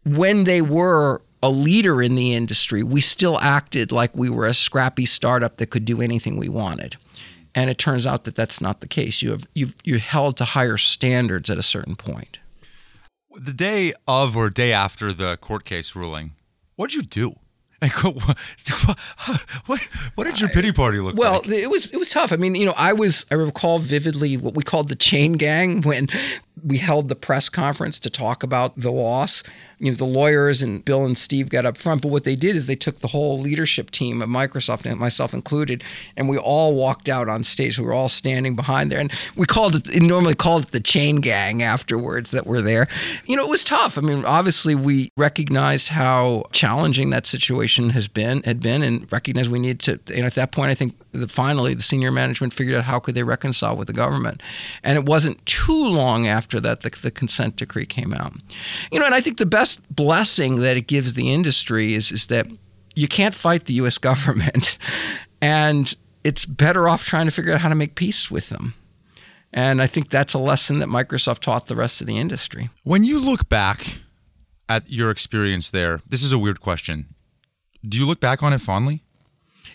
[0.06, 4.54] when they were a leader in the industry, we still acted like we were a
[4.54, 6.96] scrappy startup that could do anything we wanted.
[7.54, 9.22] And it turns out that that's not the case.
[9.22, 12.40] You have you've, you're held to higher standards at a certain point.
[13.36, 16.32] The day of or day after the court case ruling,
[16.78, 17.36] what'd you do?
[17.84, 18.16] Like, what,
[19.66, 19.80] what,
[20.16, 21.48] what did your pity party look Well, like?
[21.48, 22.32] Well, it was it was tough.
[22.32, 25.82] I mean, you know, I was I recall vividly what we called the chain gang
[25.90, 26.08] when
[26.64, 29.44] we held the press conference to talk about the loss.
[29.80, 32.56] You know, the lawyers and Bill and Steve got up front, but what they did
[32.56, 35.84] is they took the whole leadership team of Microsoft and myself included,
[36.16, 37.78] and we all walked out on stage.
[37.78, 41.18] We were all standing behind there, and we called it normally called it the chain
[41.20, 42.88] gang afterwards that were there.
[43.26, 43.98] You know, it was tough.
[43.98, 49.52] I mean, obviously we recognized how challenging that situation has been had been, and recognized
[49.52, 50.00] we need to.
[50.14, 53.16] and at that point, I think that finally the senior management figured out how could
[53.16, 54.42] they reconcile with the government,
[54.84, 58.34] and it wasn't too long after that the, the consent decree came out.
[58.92, 62.28] You know, and I think the best blessing that it gives the industry is is
[62.28, 62.48] that
[62.96, 63.98] you can't fight the U.S.
[64.10, 64.78] government,
[65.42, 68.74] and it's better off trying to figure out how to make peace with them.
[69.54, 72.70] And I think that's a lesson that Microsoft taught the rest of the industry.
[72.84, 74.00] When you look back
[74.68, 77.13] at your experience there, this is a weird question.
[77.88, 79.04] Do you look back on it fondly?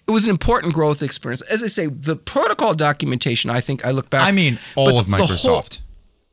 [0.07, 1.43] It was an important growth experience.
[1.43, 4.27] As I say, the protocol documentation, I think I look back.
[4.27, 5.81] I mean, all of the whole- Microsoft.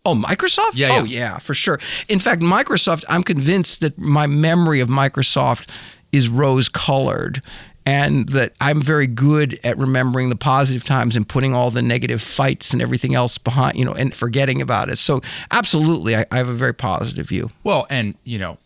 [0.05, 0.71] Oh, Microsoft?
[0.75, 1.19] Yeah, Oh, yeah.
[1.19, 1.79] yeah, for sure.
[2.07, 5.67] In fact, Microsoft, I'm convinced that my memory of Microsoft
[6.11, 7.41] is rose colored
[7.87, 12.21] and that I'm very good at remembering the positive times and putting all the negative
[12.21, 14.97] fights and everything else behind, you know, and forgetting about it.
[14.97, 17.49] So, absolutely, I, I have a very positive view.
[17.63, 18.57] Well, and you know,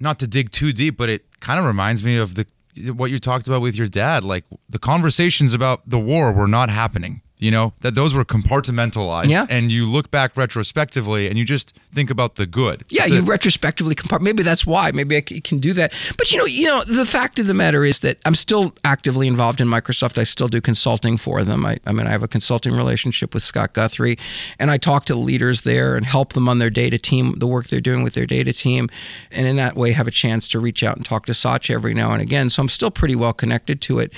[0.00, 2.46] not to dig too deep, but it kind of reminds me of the
[2.92, 4.24] what you talked about with your dad.
[4.24, 7.20] Like the conversations about the war were not happening.
[7.44, 9.44] You know that those were compartmentalized, Yeah.
[9.50, 12.84] and you look back retrospectively, and you just think about the good.
[12.88, 13.24] Yeah, That's you it.
[13.24, 14.22] retrospectively compart.
[14.22, 14.90] Maybe that's why.
[14.92, 15.92] Maybe I can do that.
[16.16, 19.26] But you know, you know, the fact of the matter is that I'm still actively
[19.28, 20.16] involved in Microsoft.
[20.16, 21.66] I still do consulting for them.
[21.66, 24.16] I, I mean, I have a consulting relationship with Scott Guthrie,
[24.58, 27.68] and I talk to leaders there and help them on their data team, the work
[27.68, 28.88] they're doing with their data team,
[29.30, 31.92] and in that way have a chance to reach out and talk to Satya every
[31.92, 32.48] now and again.
[32.48, 34.12] So I'm still pretty well connected to it.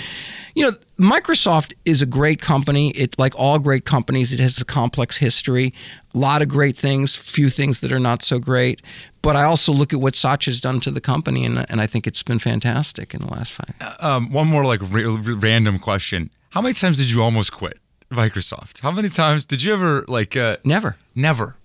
[0.55, 2.91] You know, Microsoft is a great company.
[2.91, 5.75] It like all great companies, it has a complex history,
[6.15, 8.81] a lot of great things, few things that are not so great.
[9.21, 12.07] But I also look at what Satya's done to the company, and, and I think
[12.07, 13.75] it's been fantastic in the last five.
[14.01, 17.79] Um, one more like ra- random question: How many times did you almost quit
[18.11, 18.81] Microsoft?
[18.81, 20.35] How many times did you ever like?
[20.37, 21.57] Uh, Never, never.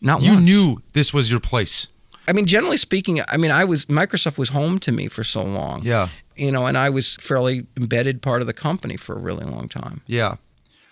[0.00, 0.44] not You once.
[0.44, 1.86] knew this was your place.
[2.26, 5.42] I mean, generally speaking, I mean, I was Microsoft was home to me for so
[5.44, 5.82] long.
[5.84, 6.08] Yeah.
[6.36, 9.68] You know, and I was fairly embedded part of the company for a really long
[9.68, 10.02] time.
[10.06, 10.36] Yeah.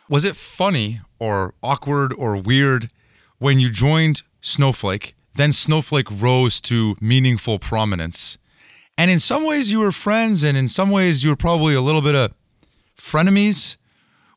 [0.09, 2.89] Was it funny or awkward or weird
[3.39, 5.15] when you joined Snowflake?
[5.35, 8.37] Then Snowflake rose to meaningful prominence.
[8.99, 11.81] And in some ways, you were friends, and in some ways, you were probably a
[11.81, 12.35] little bit of
[12.99, 13.77] frenemies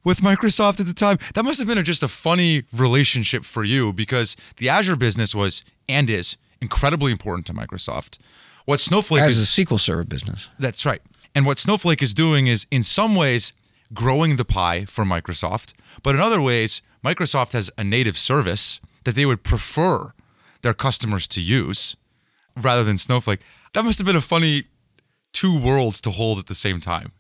[0.04, 1.18] with Microsoft at the time.
[1.34, 5.36] That must have been a, just a funny relationship for you because the Azure business
[5.36, 8.20] was and is incredibly important to Microsoft.
[8.66, 10.50] What Snowflake As is a SQL Server business.
[10.60, 11.02] that's right.
[11.36, 13.54] And what Snowflake is doing is, in some ways,
[13.94, 19.16] growing the pie for Microsoft, but in other ways, Microsoft has a native service that
[19.16, 20.14] they would prefer
[20.62, 21.96] their customers to use
[22.56, 23.42] rather than Snowflake.
[23.74, 24.66] That must have been a funny
[25.34, 27.12] two worlds to hold at the same time.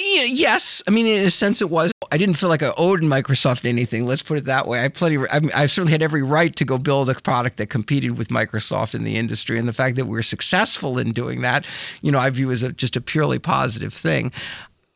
[0.00, 1.92] Yes, I mean in a sense it was.
[2.10, 4.06] I didn't feel like I owed Microsoft anything.
[4.06, 4.82] Let's put it that way.
[4.82, 5.18] I plenty.
[5.30, 8.28] I, mean, I certainly had every right to go build a product that competed with
[8.28, 11.66] Microsoft in the industry, and the fact that we were successful in doing that,
[12.00, 14.32] you know, I view as a, just a purely positive thing.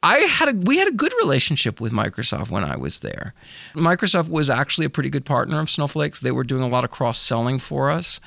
[0.03, 3.35] I had a we had a good relationship with Microsoft when I was there.
[3.75, 6.21] Microsoft was actually a pretty good partner of Snowflake's.
[6.21, 8.21] They were doing a lot of cross selling for us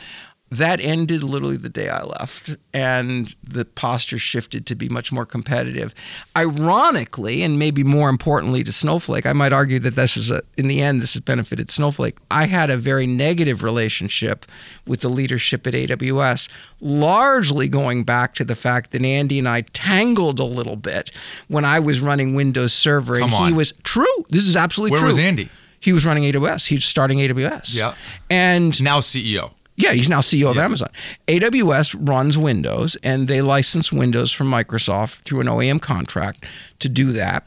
[0.52, 5.26] that ended literally the day I left, and the posture shifted to be much more
[5.26, 5.93] competitive.
[6.38, 10.68] Ironically, and maybe more importantly to Snowflake, I might argue that this is a, in
[10.68, 12.18] the end, this has benefited Snowflake.
[12.30, 14.46] I had a very negative relationship
[14.86, 16.48] with the leadership at AWS,
[16.80, 21.12] largely going back to the fact that Andy and I tangled a little bit
[21.48, 24.06] when I was running Windows Server, and he was true.
[24.30, 25.08] This is absolutely Where true.
[25.08, 25.50] was Andy?
[25.80, 26.68] He was running AWS.
[26.68, 27.76] He was starting AWS.
[27.76, 27.96] Yeah.
[28.30, 29.52] And Now CEO.
[29.76, 30.89] Yeah, he's now CEO of Amazon.
[31.28, 36.45] AWS runs Windows and they license Windows from Microsoft through an OEM contract
[36.80, 37.45] to do that.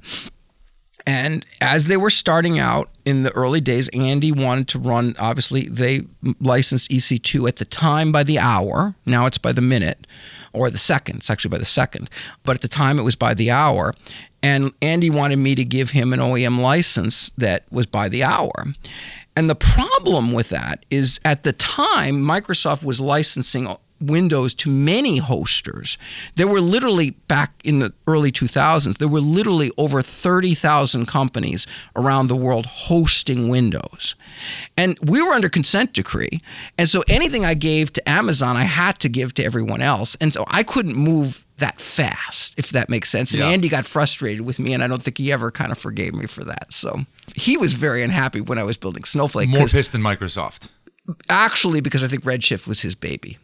[1.07, 5.67] And as they were starting out in the early days, Andy wanted to run, obviously,
[5.67, 6.03] they
[6.39, 8.95] licensed EC2 at the time by the hour.
[9.07, 10.07] Now it's by the minute
[10.53, 11.17] or the second.
[11.17, 12.11] It's actually by the second.
[12.43, 13.95] But at the time, it was by the hour.
[14.43, 18.75] And Andy wanted me to give him an OEM license that was by the hour.
[19.39, 25.19] And the problem with that is at the time, Microsoft was licensing Windows to many
[25.19, 25.97] hosters.
[26.35, 32.27] There were literally, back in the early 2000s, there were literally over 30,000 companies around
[32.27, 34.17] the world hosting Windows.
[34.77, 36.41] And we were under consent decree.
[36.77, 40.17] And so anything I gave to Amazon, I had to give to everyone else.
[40.21, 43.33] And so I couldn't move that fast, if that makes sense.
[43.33, 43.49] And Yeah.
[43.51, 46.27] Andy got frustrated with me, and I don't think he ever kind of forgave me
[46.27, 46.73] for that.
[46.73, 47.05] So
[47.37, 49.49] he was very unhappy when I was building Snowflake.
[49.49, 50.71] More pissed than Microsoft.
[51.29, 53.39] actually, because I think Redshift was his baby.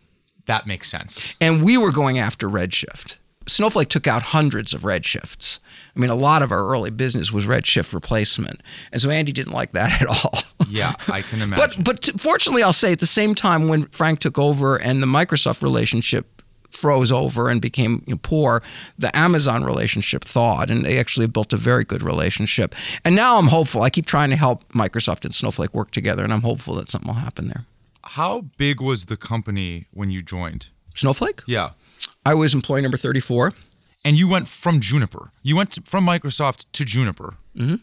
[0.46, 1.34] That makes sense.
[1.40, 3.16] And we were going after Redshift.
[3.46, 5.58] Snowflake took out hundreds of Redshifts.
[5.94, 8.60] I mean, a lot of our early business was Redshift replacement.
[8.90, 10.32] And so Andy didn't like that at all.
[10.68, 11.82] Yeah, I can imagine.
[11.82, 15.06] But but fortunately, I'll say at the same time when Frank took over and the
[15.06, 16.33] Microsoft relationship
[16.74, 18.62] froze over and became you know, poor,
[18.98, 22.74] the Amazon relationship thawed, and they actually built a very good relationship.
[23.04, 23.82] And now I'm hopeful.
[23.82, 27.08] I keep trying to help Microsoft and Snowflake work together, and I'm hopeful that something
[27.08, 27.64] will happen there.
[28.04, 30.68] How big was the company when you joined?
[30.94, 31.40] Snowflake?
[31.46, 31.70] Yeah.
[32.26, 33.52] I was employee number 34,
[34.04, 35.30] And you went from Juniper.
[35.42, 37.34] You went from Microsoft to Juniper.
[37.56, 37.76] Mm-hmm.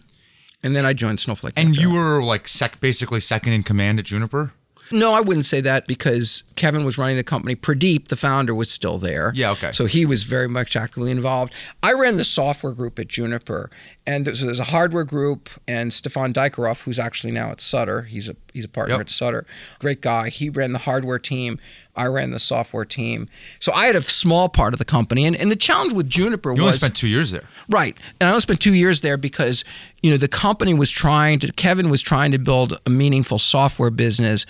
[0.63, 1.53] and then I joined Snowflake.
[1.57, 1.95] And you that.
[1.95, 4.51] were like sec- basically second in command at Juniper?
[4.91, 7.55] No, I wouldn't say that because Kevin was running the company.
[7.55, 9.31] Pradeep, the founder, was still there.
[9.35, 9.71] Yeah, okay.
[9.71, 11.53] So he was very much actively involved.
[11.81, 13.69] I ran the software group at Juniper,
[14.05, 18.27] and there's, there's a hardware group, and Stefan Dyckerhoff, who's actually now at Sutter, he's
[18.29, 19.01] a he's a partner Yep.
[19.01, 19.45] at Sutter,
[19.79, 20.29] great guy.
[20.29, 21.57] He ran the hardware team.
[21.95, 23.27] I ran the software team.
[23.59, 26.49] So I had a small part of the company, and, and the challenge with Juniper
[26.49, 27.43] You was only spent two years there.
[27.69, 27.97] Right.
[28.19, 29.63] And I only spent two years there because,
[30.01, 33.91] you know, the company was trying to, Kevin was trying to build a meaningful software
[33.91, 34.45] business.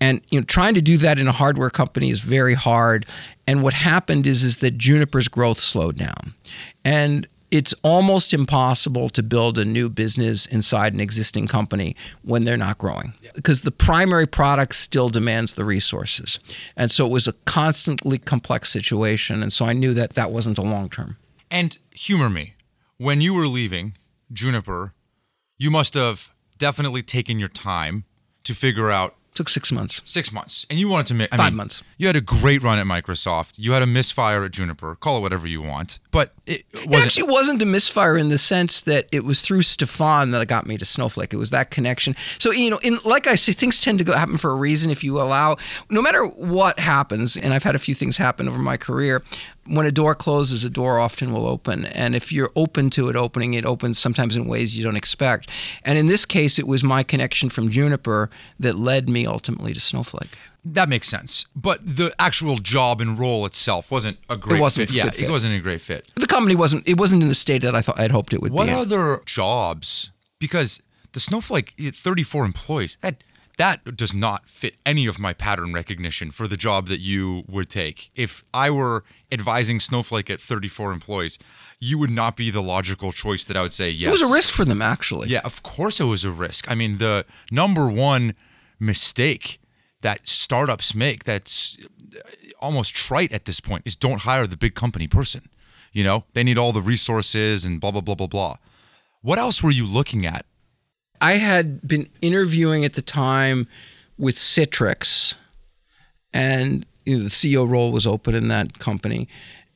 [0.00, 3.06] And, you know, trying to do that in a hardware company is very hard.
[3.46, 6.34] And what happened is, is that Juniper's growth slowed down.
[6.84, 12.58] And it's almost impossible to build a new business inside an existing company when they're
[12.58, 16.38] not growing because the primary product still demands the resources.
[16.76, 19.42] And so it was a constantly complex situation.
[19.42, 21.16] And so I knew that that wasn't a long term.
[21.50, 22.54] And humor me.
[22.98, 23.96] When you were leaving
[24.32, 24.92] Juniper,
[25.56, 28.04] you must have definitely taken your time
[28.44, 30.02] to figure out took six months.
[30.04, 30.66] six months.
[30.68, 31.82] And you wanted to make Five months.
[31.96, 33.54] You had a great run at Microsoft.
[33.56, 34.94] You had a misfire at Juniper.
[34.96, 35.98] Call it whatever you want.
[36.10, 37.06] But it It wasn't.
[37.06, 40.66] actually wasn't a misfire in the sense that it was through Stefan that it got
[40.66, 41.32] me to Snowflake.
[41.32, 42.14] It was that connection.
[42.38, 44.90] So you know, in like I say, things tend to go happen for a reason.
[44.90, 45.56] If you allow,
[45.88, 49.22] no matter what happens, and I've had a few things happen over my career.
[49.68, 51.84] When a door closes, a door often will open.
[51.86, 55.48] And if you're open to it opening, it opens sometimes in ways you don't expect.
[55.84, 59.80] And in this case, it was my connection from Juniper that led me ultimately to
[59.80, 60.36] Snowflake.
[60.64, 61.46] That makes sense.
[61.54, 64.94] But the actual job and role itself wasn't a great It wasn't fit.
[64.94, 65.22] a Yeah, fit.
[65.22, 66.08] it wasn't a great fit.
[66.16, 68.52] The company wasn't it wasn't in the state that I thought I'd hoped it would
[68.52, 68.72] What be.
[68.72, 70.10] What other jobs?
[70.38, 73.22] Because the Snowflake, eh, 34 employees, that
[73.58, 77.68] that does not fit any of my pattern recognition for the job that you would
[77.68, 78.10] take.
[78.14, 81.38] If I were advising Snowflake at 34 employees,
[81.80, 84.08] you would not be the logical choice that I would say yes.
[84.08, 85.28] It was a risk for them actually.
[85.28, 86.70] Yeah, of course it was a risk.
[86.70, 88.34] I mean, the number one
[88.78, 89.60] mistake
[90.02, 91.76] that startups make that's
[92.60, 95.42] almost trite at this point is don't hire the big company person.
[95.92, 98.56] You know, they need all the resources and blah, blah, blah, blah, blah.
[99.20, 100.46] What else were you looking at?
[101.20, 103.66] I had been interviewing at the time
[104.16, 105.34] with Citrix,
[106.32, 109.28] and you know, the CEO role was open in that company.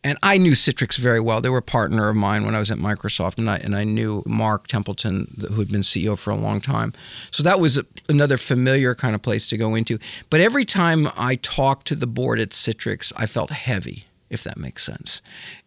[0.04, 1.40] And I knew Citrix very well.
[1.40, 3.84] They were a partner of mine when I was at Microsoft, and I and I
[3.84, 6.92] knew Mark Templeton, who had been CEO for a long time.
[7.30, 9.98] So that was a, another familiar kind of place to go into.
[10.28, 14.56] But every time I talked to the board at Citrix, I felt heavy if that
[14.56, 15.20] makes sense.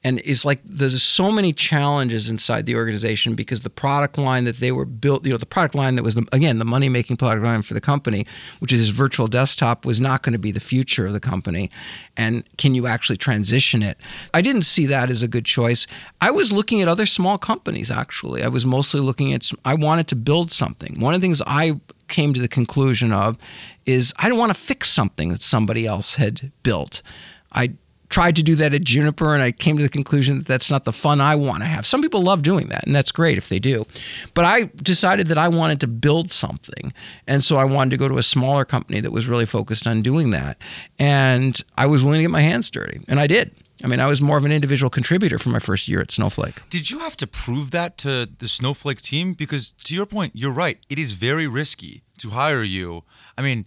[0.04, 4.58] And it's like there's so many challenges inside the organization because the product line that
[4.58, 7.18] they were built, you know, the product line that was the, again the money making
[7.18, 8.26] product line for the company,
[8.58, 11.70] which is virtual desktop, was not going to be the future of the company.
[12.18, 14.00] And can you actually transition it?
[14.34, 15.86] I didn't see that as a good choice.
[16.20, 18.42] I was looking at other small companies actually.
[18.42, 19.50] I was mostly looking at.
[19.64, 21.00] I wanted to build something.
[21.00, 23.38] One of the things I came to the conclusion of
[23.86, 27.04] is I don't want to fix something that somebody else had built.
[27.52, 27.74] I
[28.10, 30.84] tried to do that at Juniper, and I came to the conclusion that that's not
[30.84, 31.86] the fun I want to have.
[31.86, 33.86] Some people love doing that, and that's great if they do.
[34.34, 36.94] But I decided that I wanted to build something.
[37.28, 40.02] And so I wanted to go to a smaller company that was really focused on
[40.02, 40.58] doing that.
[41.00, 43.52] And I was willing to get my hands dirty, and I did.
[43.84, 46.68] I mean, I was more of an individual contributor for my first year at Snowflake.
[46.70, 49.34] Did you have to prove that to the Snowflake team?
[49.34, 50.80] Because to your point, you're right.
[50.90, 53.04] It is very risky to hire you.
[53.38, 53.66] I mean,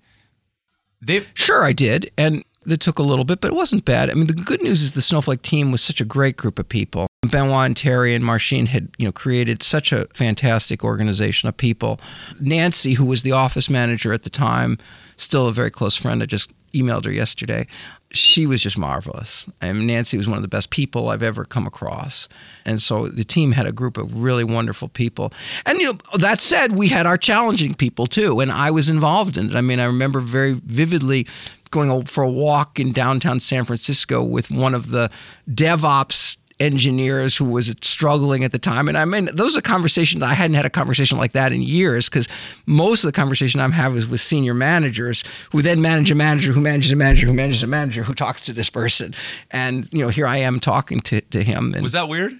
[1.00, 2.10] they Sure, I did.
[2.16, 4.10] And that took a little bit, but it wasn't bad.
[4.10, 6.68] I mean, the good news is the Snowflake team was such a great group of
[6.68, 7.06] people.
[7.22, 12.00] Benoit and Thierry and Marcin had, you know, created such a fantastic organization of people.
[12.40, 14.78] Nancy, who was the office manager at the time,
[15.16, 16.22] still a very close friend.
[16.22, 17.66] I just emailed her yesterday.
[18.10, 19.46] She was just marvelous.
[19.60, 22.26] I mean, Nancy was one of the best people I've ever come across.
[22.64, 25.30] And so the team had a group of really wonderful people.
[25.66, 29.36] And you know, that said, we had our challenging people too, and I was involved
[29.36, 29.56] in it.
[29.56, 31.26] I mean, I remember very vividly
[31.70, 35.10] going for a walk in downtown San Francisco with one of the
[35.48, 38.88] DevOps engineers who was struggling at the time.
[38.88, 42.08] And I mean, those are conversations I hadn't had a conversation like that in years
[42.08, 42.28] because
[42.66, 46.52] most of the conversation I'm having is with senior managers who then manage a manager
[46.52, 49.14] who manages a manager who manages a manager who talks to this person.
[49.50, 51.74] And you know, here I am talking to, to him.
[51.74, 52.32] And was that weird?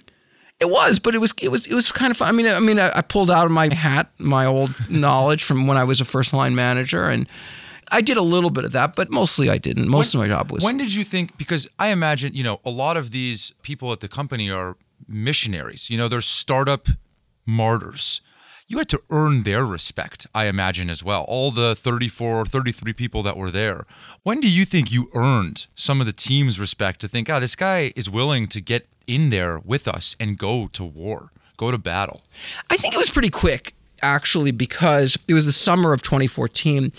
[0.59, 2.27] it was, but it was it was it was kind of fun.
[2.27, 5.67] I mean, I mean, I, I pulled out of my hat my old knowledge from
[5.67, 7.27] when I was a first line manager, and
[7.91, 9.87] I did a little bit of that, but mostly I didn't.
[9.87, 10.63] Most when, of my job was.
[10.63, 11.37] When did you think?
[11.37, 14.75] Because I imagine, you know, a lot of these people at the company are
[15.07, 15.89] missionaries.
[15.89, 16.87] You know, they're startup
[17.45, 18.21] martyrs.
[18.67, 21.25] You had to earn their respect, I imagine, as well.
[21.27, 23.85] All the 34 33 people that were there.
[24.21, 27.55] When do you think you earned some of the team's respect to think, oh, this
[27.55, 31.79] guy is willing to get in there with us and go to war, go to
[31.79, 32.21] battle?
[32.69, 36.91] I think it was pretty quick actually because it was the summer of 2014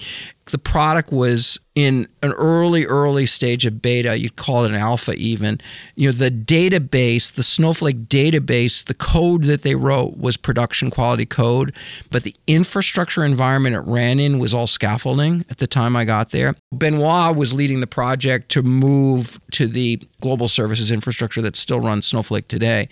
[0.51, 5.12] the product was in an early early stage of beta you'd call it an alpha
[5.14, 5.61] even
[5.95, 11.25] you know the database the snowflake database the code that they wrote was production quality
[11.25, 11.73] code
[12.11, 16.31] but the infrastructure environment it ran in was all scaffolding at the time i got
[16.31, 16.57] there.
[16.73, 22.07] Benoit was leading the project to move to the global services infrastructure that still runs
[22.07, 22.89] snowflake today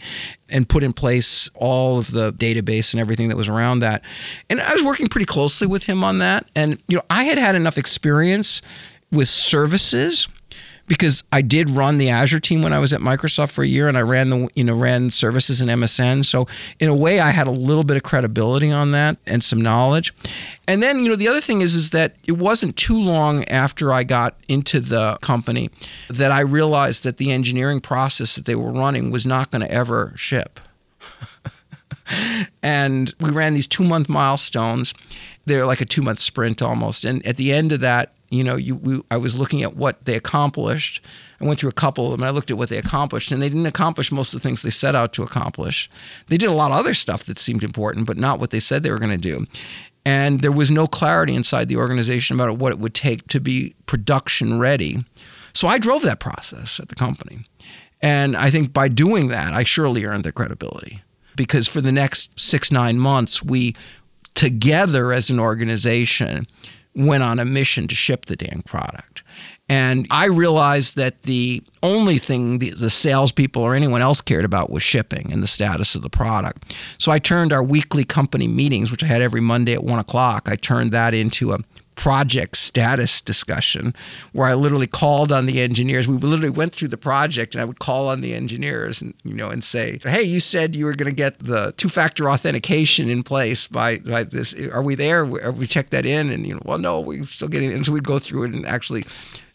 [0.49, 4.05] and put in place all of the database and everything that was around that.
[4.49, 6.49] And i was working pretty closely with him on that.
[6.55, 8.63] And you know i had had enough experience
[9.11, 10.29] with services
[10.87, 13.89] because I did run the Azure team when I was at Microsoft for a year
[13.89, 16.47] and I ran the you know ran services in MSN so
[16.81, 20.15] in a way I had a little bit of credibility on that and some knowledge
[20.67, 23.93] and then you know the other thing is is that it wasn't too long after
[23.93, 25.71] I got into the company
[26.09, 29.71] that I realized that the engineering process that they were running was not going to
[29.71, 30.59] ever ship
[32.63, 34.95] and we ran these two month milestones.
[35.47, 37.05] They're like a two month sprint almost.
[37.05, 40.05] And at the end of that, you know, you we, I was looking at what
[40.05, 41.05] they accomplished.
[41.41, 42.21] I went through a couple of them.
[42.21, 44.63] And I looked at what they accomplished, and they didn't accomplish most of the things
[44.63, 45.91] they set out to accomplish.
[46.27, 48.83] They did a lot of other stuff that seemed important, but not what they said
[48.83, 49.47] they were going to do.
[50.05, 53.75] And there was no clarity inside the organization about what it would take to be
[53.87, 55.05] production ready.
[55.53, 57.47] So I drove that process at the company.
[58.01, 61.03] And I think by doing that, I surely earned their credibility
[61.37, 63.75] because for the next six, nine months, we
[64.35, 66.47] together as an organization
[66.95, 69.23] went on a mission to ship the dang product.
[69.69, 74.71] And I realized that the only thing the, the, salespeople or anyone else cared about
[74.71, 76.75] was shipping and the status of the product.
[76.97, 80.49] So I turned our weekly company meetings, which I had every Monday at one o'clock,
[80.51, 81.59] I turned that into a
[81.99, 83.93] project status discussion
[84.31, 86.07] where I literally called on the engineers.
[86.07, 89.35] We literally went through the project and I would call on the engineers and you
[89.35, 93.25] know and say, "Hey, you said you were going to get the two-factor authentication in
[93.25, 94.55] place by by this.
[94.55, 95.23] Are we there?
[95.23, 97.73] Are we checked that in?" And you know, well, no, we're still getting.
[97.73, 97.75] It.
[97.75, 99.05] And so we'd go through it and actually.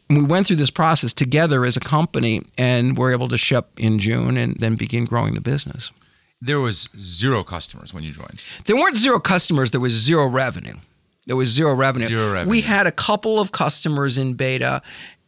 [0.09, 3.71] And we went through this process together as a company and were able to ship
[3.77, 5.91] in June and then begin growing the business.
[6.41, 8.43] There was zero customers when you joined.
[8.65, 10.75] There weren't zero customers, there was zero revenue.
[11.26, 12.07] There was zero revenue.
[12.07, 12.49] Zero revenue.
[12.49, 14.82] We had a couple of customers in beta,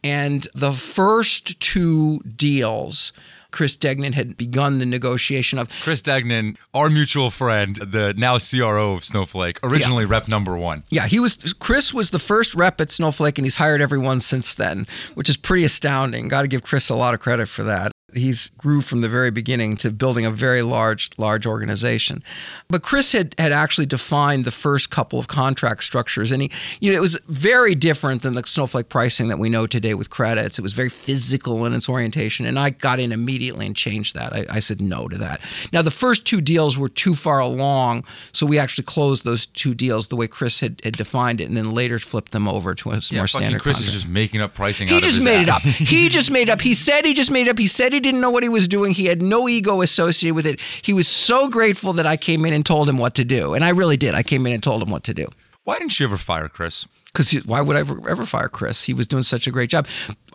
[0.04, 3.12] and the first two deals.
[3.52, 5.70] Chris Degnan had begun the negotiation of.
[5.80, 10.10] Chris Degnan, our mutual friend, the now CRO of Snowflake, originally yeah.
[10.10, 10.82] rep number one.
[10.90, 11.54] Yeah, he was.
[11.54, 15.38] Chris was the first rep at Snowflake, and he's hired everyone since then, which is
[15.38, 16.28] pretty astounding.
[16.28, 19.30] Got to give Chris a lot of credit for that he's grew from the very
[19.30, 22.22] beginning to building a very large large organization.
[22.68, 26.50] But chris had had actually defined the first couple of contract structures and he
[26.80, 30.10] you know it was very different than the snowflake pricing that we know today with
[30.10, 30.58] credits.
[30.58, 34.32] It was very physical in its orientation and i got in immediately and changed that.
[34.32, 35.40] I, I said no to that.
[35.72, 39.74] Now the first two deals were too far along so we actually closed those two
[39.74, 42.90] deals the way chris had, had defined it and then later flipped them over to
[42.90, 43.94] a yeah, more standard chris contract.
[43.94, 45.64] is just making up pricing he just made ass.
[45.64, 45.76] it up.
[45.86, 46.60] He just made it up.
[46.60, 47.58] He said he just made it up.
[47.58, 48.92] He said he didn't know what he was doing.
[48.92, 50.60] He had no ego associated with it.
[50.60, 53.54] He was so grateful that I came in and told him what to do.
[53.54, 54.14] And I really did.
[54.14, 55.26] I came in and told him what to do.
[55.64, 56.86] Why didn't you ever fire Chris?
[57.06, 58.84] Because why would I ever, ever fire Chris?
[58.84, 59.86] He was doing such a great job.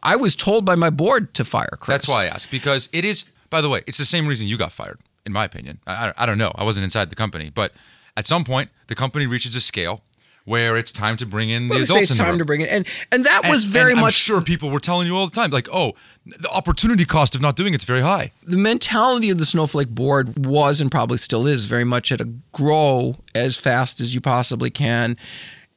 [0.03, 1.95] I was told by my board to fire Chris.
[1.95, 2.51] That's why I asked.
[2.51, 5.45] Because it is, by the way, it's the same reason you got fired, in my
[5.45, 5.79] opinion.
[5.85, 6.51] I, I don't know.
[6.55, 7.49] I wasn't inside the company.
[7.49, 7.71] But
[8.17, 10.01] at some point, the company reaches a scale
[10.45, 12.11] where it's time to bring in the well, adults.
[12.11, 14.07] It's time to bring it, and and that and, was very and much.
[14.07, 15.93] I'm sure people were telling you all the time, like, oh,
[16.25, 18.31] the opportunity cost of not doing it's very high.
[18.43, 22.29] The mentality of the Snowflake board was, and probably still is, very much at a
[22.51, 25.17] grow as fast as you possibly can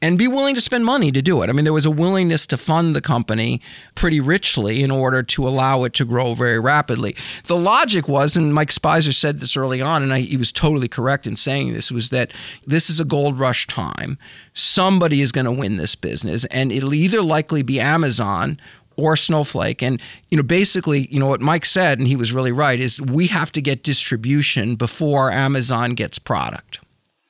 [0.05, 1.49] and be willing to spend money to do it.
[1.49, 3.63] I mean, there was a willingness to fund the company
[3.95, 7.17] pretty richly in order to allow it to grow very rapidly.
[7.47, 10.89] The logic was, and Mike Speiser said this early on, and I, he was totally
[10.89, 12.35] correct in saying this, was that
[12.67, 14.19] this is a gold rush time.
[14.53, 18.61] Somebody is going to win this business, and it'll either likely be Amazon
[18.97, 19.83] or Snowflake.
[19.83, 23.01] And, you know, basically, you know, what Mike said, and he was really right, is
[23.01, 26.84] we have to get distribution before Amazon gets product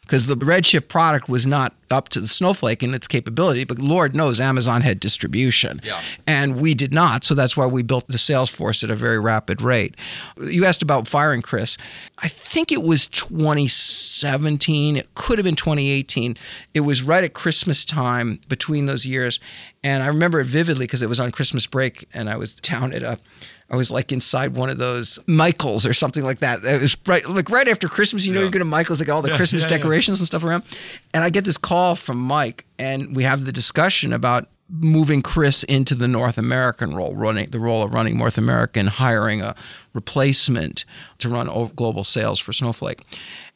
[0.04, 4.14] because the Redshift product was not up to the Snowflake in its capability, but Lord
[4.14, 5.80] knows Amazon had distribution.
[5.82, 6.00] Yeah.
[6.26, 7.24] And we did not.
[7.24, 9.94] So that's why we built the sales force at a very rapid rate.
[10.36, 11.78] You asked about firing Chris.
[12.18, 14.96] I think it was 2017.
[14.96, 16.36] It could have been 2018.
[16.74, 19.40] It was right at Christmas time between those years.
[19.82, 22.92] And I remember it vividly because it was on Christmas break and I was down
[22.92, 23.18] at a
[23.70, 26.64] I was like inside one of those Michaels or something like that.
[26.64, 28.26] It was right, like right after Christmas.
[28.26, 28.46] You know, yeah.
[28.46, 30.64] you go to Michaels, like all the yeah, Christmas yeah, decorations and stuff around.
[31.12, 35.62] And I get this call from Mike, and we have the discussion about moving Chris
[35.64, 39.54] into the North American role, running the role of running North American, hiring a
[39.92, 40.84] replacement
[41.18, 43.02] to run global sales for Snowflake.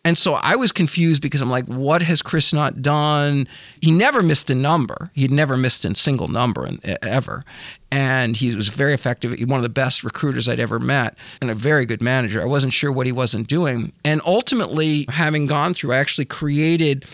[0.04, 3.46] And so I was confused because I'm like, what has Chris not done?
[3.82, 5.10] He never missed a number.
[5.12, 6.66] He'd never missed a single number
[7.02, 7.44] ever.
[7.90, 9.38] And he was very effective.
[9.40, 12.40] One of the best recruiters I'd ever met and a very good manager.
[12.40, 13.92] I wasn't sure what he wasn't doing.
[14.04, 17.04] And ultimately, having gone through, I actually created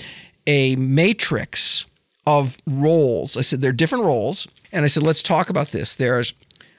[0.46, 1.86] a matrix
[2.26, 3.36] of roles.
[3.36, 4.46] I said, there are different roles.
[4.72, 5.96] And I said, let's talk about this.
[5.96, 6.32] There's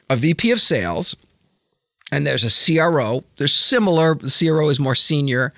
[0.10, 1.16] a VP of sales,
[2.12, 3.24] and there's a CRO.
[3.38, 4.16] They're similar.
[4.16, 5.52] The CRO is more senior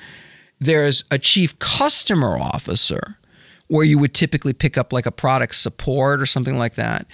[0.59, 3.17] there's a chief customer officer
[3.67, 7.05] where you would typically pick up like a product support or something like that.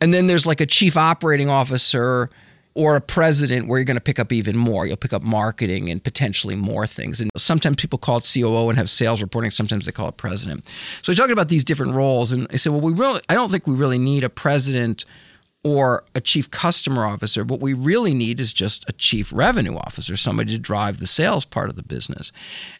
[0.00, 2.30] And then there's like a chief operating officer
[2.74, 4.86] or a president where you're going to pick up even more.
[4.86, 7.20] You'll pick up marketing and potentially more things.
[7.20, 9.50] And sometimes people call it COO and have sales reporting.
[9.50, 10.66] Sometimes they call it president.
[11.02, 12.32] So we're talking about these different roles.
[12.32, 15.04] And I said, well, we really, I don't think we really need a president
[15.62, 17.44] or a chief customer officer.
[17.44, 21.44] What we really need is just a chief revenue officer, somebody to drive the sales
[21.44, 22.32] part of the business.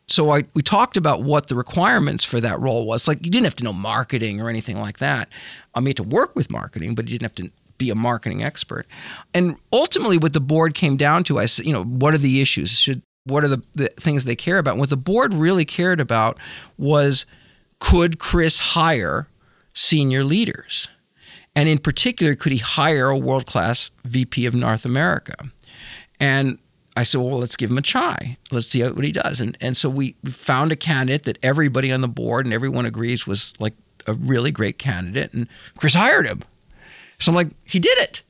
[0.06, 3.06] So I, we talked about what the requirements for that role was.
[3.06, 5.28] Like you didn't have to know marketing or anything like that.
[5.74, 8.86] I mean, to work with marketing, but you didn't have to be a marketing expert.
[9.34, 12.40] And ultimately, what the board came down to, I said, you know, what are the
[12.40, 12.70] issues?
[12.70, 14.72] Should what are the, the things they care about?
[14.72, 16.38] And what the board really cared about
[16.78, 17.26] was
[17.78, 19.28] could Chris hire
[19.74, 20.88] senior leaders?
[21.54, 25.34] And in particular, could he hire a world class VP of North America?
[26.18, 26.58] And
[26.96, 28.36] I said, well, let's give him a try.
[28.50, 29.40] Let's see what he does.
[29.40, 33.26] And and so we found a candidate that everybody on the board and everyone agrees
[33.26, 33.74] was like
[34.06, 35.32] a really great candidate.
[35.32, 36.42] And Chris hired him.
[37.18, 38.22] So I'm like, he did it.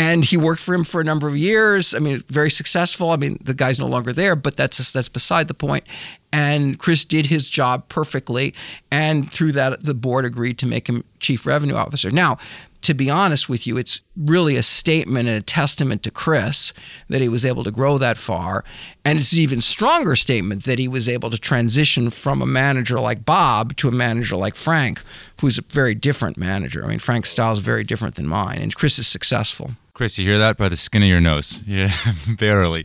[0.00, 1.92] And he worked for him for a number of years.
[1.92, 3.10] I mean, very successful.
[3.10, 5.84] I mean, the guy's no longer there, but that's that's beside the point.
[6.32, 8.54] And Chris did his job perfectly,
[8.90, 12.10] and through that, the board agreed to make him chief revenue officer.
[12.10, 12.38] Now,
[12.82, 16.72] to be honest with you, it's really a statement and a testament to Chris
[17.08, 18.64] that he was able to grow that far.
[19.04, 22.98] And it's an even stronger statement that he was able to transition from a manager
[22.98, 25.02] like Bob to a manager like Frank,
[25.40, 26.84] who's a very different manager.
[26.84, 29.72] I mean, Frank's style is very different than mine, and Chris is successful.
[29.92, 31.62] Chris, you hear that by the skin of your nose?
[31.66, 31.92] Yeah,
[32.38, 32.84] barely.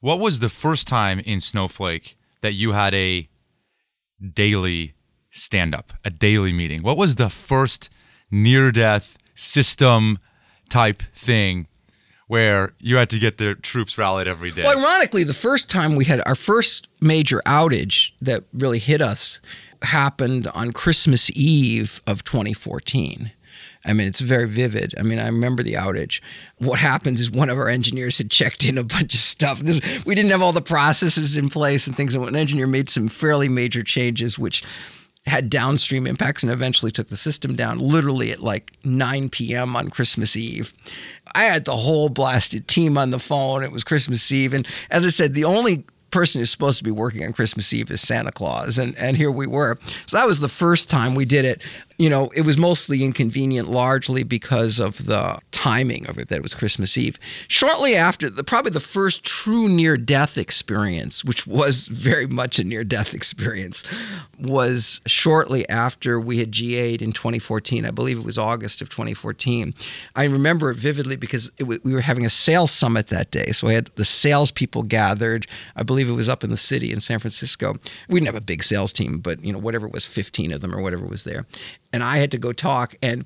[0.00, 3.28] What was the first time in Snowflake that you had a
[4.20, 4.94] daily
[5.30, 6.82] stand up, a daily meeting?
[6.82, 7.88] What was the first
[8.30, 10.18] near death system
[10.68, 11.66] type thing
[12.26, 14.62] where you had to get the troops rallied every day.
[14.64, 19.40] Well, ironically, the first time we had our first major outage that really hit us
[19.82, 23.30] happened on Christmas Eve of 2014.
[23.84, 24.94] I mean, it's very vivid.
[24.98, 26.22] I mean, I remember the outage.
[26.56, 29.62] What happened is one of our engineers had checked in a bunch of stuff.
[30.06, 32.14] We didn't have all the processes in place and things.
[32.14, 34.64] And an engineer made some fairly major changes, which
[35.26, 39.74] had downstream impacts and eventually took the system down literally at like 9 p.m.
[39.74, 40.74] on Christmas Eve.
[41.34, 43.62] I had the whole blasted team on the phone.
[43.62, 44.52] It was Christmas Eve.
[44.52, 47.90] And as I said, the only person who's supposed to be working on Christmas Eve
[47.90, 48.78] is Santa Claus.
[48.78, 49.78] And, and here we were.
[50.06, 51.62] So that was the first time we did it
[51.98, 56.42] you know, it was mostly inconvenient largely because of the timing of it, that it
[56.42, 57.18] was Christmas Eve.
[57.46, 62.64] Shortly after, the, probably the first true near death experience, which was very much a
[62.64, 63.84] near death experience,
[64.38, 67.86] was shortly after we had GA'd in 2014.
[67.86, 69.72] I believe it was August of 2014.
[70.16, 73.52] I remember it vividly because it w- we were having a sales summit that day.
[73.52, 75.46] So I had the salespeople gathered.
[75.76, 77.76] I believe it was up in the city in San Francisco.
[78.08, 80.60] We didn't have a big sales team, but, you know, whatever it was, 15 of
[80.60, 81.46] them or whatever was there
[81.94, 82.96] and I had to go talk.
[83.00, 83.24] And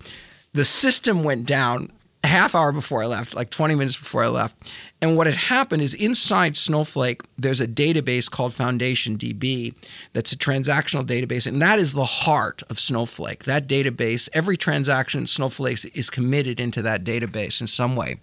[0.53, 1.91] the system went down
[2.23, 4.75] a half hour before I left, like 20 minutes before I left.
[5.01, 9.75] And what had happened is inside Snowflake, there's a database called Foundation DB
[10.13, 11.47] that's a transactional database.
[11.47, 13.45] And that is the heart of Snowflake.
[13.45, 18.17] That database, every transaction Snowflake is committed into that database in some way.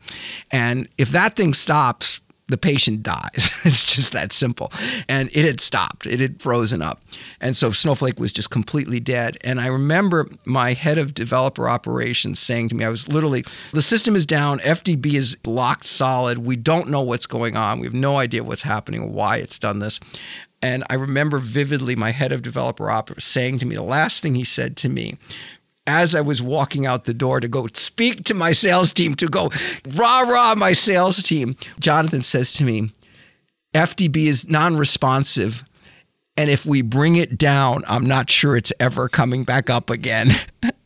[0.51, 3.31] And if that thing stops, the patient dies.
[3.65, 4.71] it's just that simple.
[5.09, 7.01] And it had stopped, it had frozen up.
[7.39, 9.37] And so Snowflake was just completely dead.
[9.41, 13.81] And I remember my head of developer operations saying to me, I was literally, the
[13.81, 16.39] system is down, FDB is locked solid.
[16.39, 17.79] We don't know what's going on.
[17.79, 19.99] We have no idea what's happening or why it's done this.
[20.61, 24.35] And I remember vividly my head of developer ops saying to me, the last thing
[24.35, 25.13] he said to me
[25.87, 29.27] as I was walking out the door to go speak to my sales team, to
[29.27, 29.51] go
[29.95, 32.91] rah rah my sales team, Jonathan says to me,
[33.73, 35.63] FDB is non responsive.
[36.37, 40.31] And if we bring it down, I'm not sure it's ever coming back up again.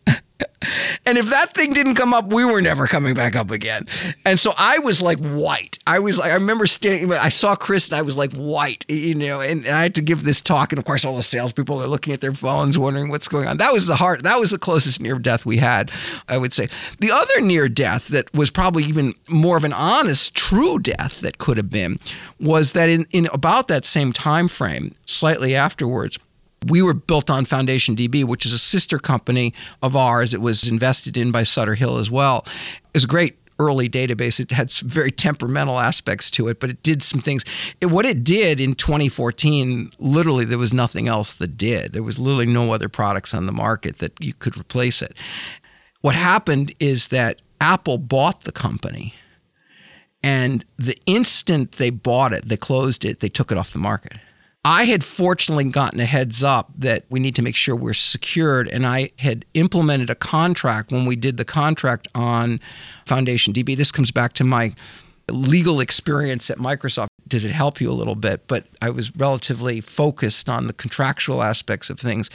[1.05, 3.85] And if that thing didn't come up, we were never coming back up again.
[4.25, 5.79] And so I was like white.
[5.87, 9.15] I was like, I remember standing, I saw Chris and I was like white, you
[9.15, 10.71] know, and, and I had to give this talk.
[10.71, 13.57] And of course, all the salespeople are looking at their phones, wondering what's going on.
[13.57, 14.23] That was the heart.
[14.23, 15.91] That was the closest near death we had,
[16.27, 16.67] I would say.
[16.99, 21.37] The other near death that was probably even more of an honest, true death that
[21.37, 21.99] could have been
[22.39, 26.19] was that in, in about that same time frame, slightly afterwards,
[26.67, 30.33] we were built on Foundation DB, which is a sister company of ours.
[30.33, 32.43] It was invested in by Sutter Hill as well.
[32.45, 34.39] It was a great early database.
[34.39, 37.43] It had some very temperamental aspects to it, but it did some things.
[37.81, 41.93] It, what it did in 2014, literally, there was nothing else that did.
[41.93, 45.15] There was literally no other products on the market that you could replace it.
[46.01, 49.13] What happened is that Apple bought the company.
[50.21, 54.17] And the instant they bought it, they closed it, they took it off the market.
[54.65, 58.67] I had fortunately gotten a heads up that we need to make sure we're secured.
[58.67, 62.59] And I had implemented a contract when we did the contract on
[63.05, 63.77] Foundation DB.
[63.77, 64.73] This comes back to my
[65.29, 67.07] legal experience at Microsoft.
[67.27, 68.47] Does it help you a little bit?
[68.47, 72.29] But I was relatively focused on the contractual aspects of things.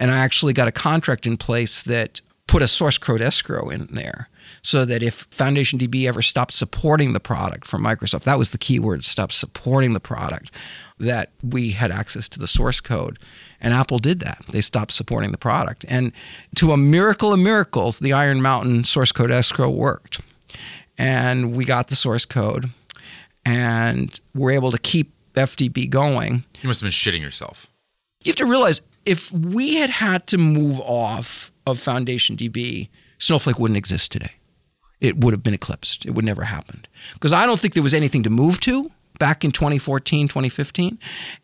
[0.00, 3.86] And I actually got a contract in place that put a source code escrow in
[3.92, 4.28] there
[4.62, 8.58] so that if Foundation DB ever stopped supporting the product from Microsoft, that was the
[8.58, 10.50] key word, stop supporting the product
[10.98, 13.18] that we had access to the source code.
[13.60, 14.44] And Apple did that.
[14.50, 15.84] They stopped supporting the product.
[15.88, 16.12] And
[16.56, 20.20] to a miracle of miracles, the Iron Mountain source code escrow worked.
[20.96, 22.70] And we got the source code
[23.44, 26.44] and we're able to keep FDB going.
[26.60, 27.68] You must have been shitting yourself.
[28.24, 32.88] You have to realize if we had had to move off of Foundation DB,
[33.18, 34.32] Snowflake wouldn't exist today.
[35.00, 36.04] it would have been eclipsed.
[36.06, 39.44] It would never happened because I don't think there was anything to move to back
[39.44, 40.98] in 2014, 2015.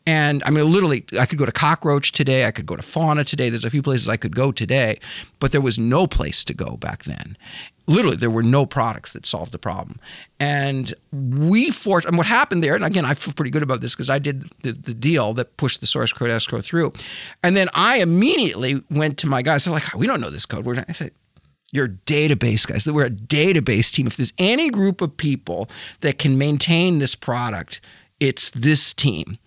[0.07, 2.47] And I mean, literally, I could go to Cockroach today.
[2.47, 3.51] I could go to Fauna today.
[3.51, 4.99] There's a few places I could go today,
[5.41, 7.37] but there was no place to go back then.
[7.87, 9.99] Literally, there were no products that solved the problem.
[10.41, 13.95] And we forced, and what happened there, and again, I feel pretty good about this
[13.95, 16.95] because I did the, the deal that pushed the source code escrow through.
[17.43, 19.65] And then I immediately went to my guys.
[19.65, 20.65] They're like, we don't know this code.
[20.65, 20.83] We're.
[20.89, 21.13] I said,
[21.75, 22.91] you're database guys.
[22.91, 24.07] We're a database team.
[24.07, 25.69] If there's any group of people
[26.01, 27.81] that can maintain this product,
[28.21, 29.39] it's this team.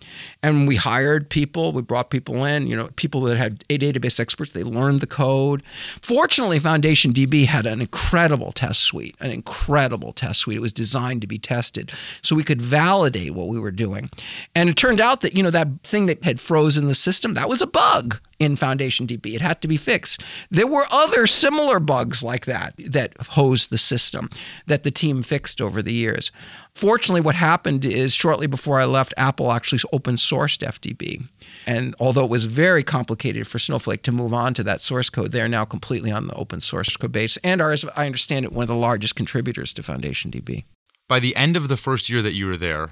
[0.42, 4.20] And we hired people, we brought people in, you know, people that had a database
[4.20, 5.64] experts, they learned the code.
[6.00, 10.58] Fortunately, Foundation DB had an incredible test suite, an incredible test suite.
[10.58, 11.90] It was designed to be tested
[12.22, 14.10] so we could validate what we were doing.
[14.54, 17.48] And it turned out that, you know, that thing that had frozen the system, that
[17.48, 19.34] was a bug in Foundation DB.
[19.34, 20.22] It had to be fixed.
[20.50, 24.30] There were other similar bugs like that that hosed the system
[24.66, 26.30] that the team fixed over the years.
[26.72, 31.28] Fortunately, what happened is shortly before I left, Apple actually open sourced FDB.
[31.66, 35.32] And although it was very complicated for Snowflake to move on to that source code,
[35.32, 38.52] they're now completely on the open source code base and are, as I understand it,
[38.52, 40.64] one of the largest contributors to Foundation DB.
[41.08, 42.90] By the end of the first year that you were there,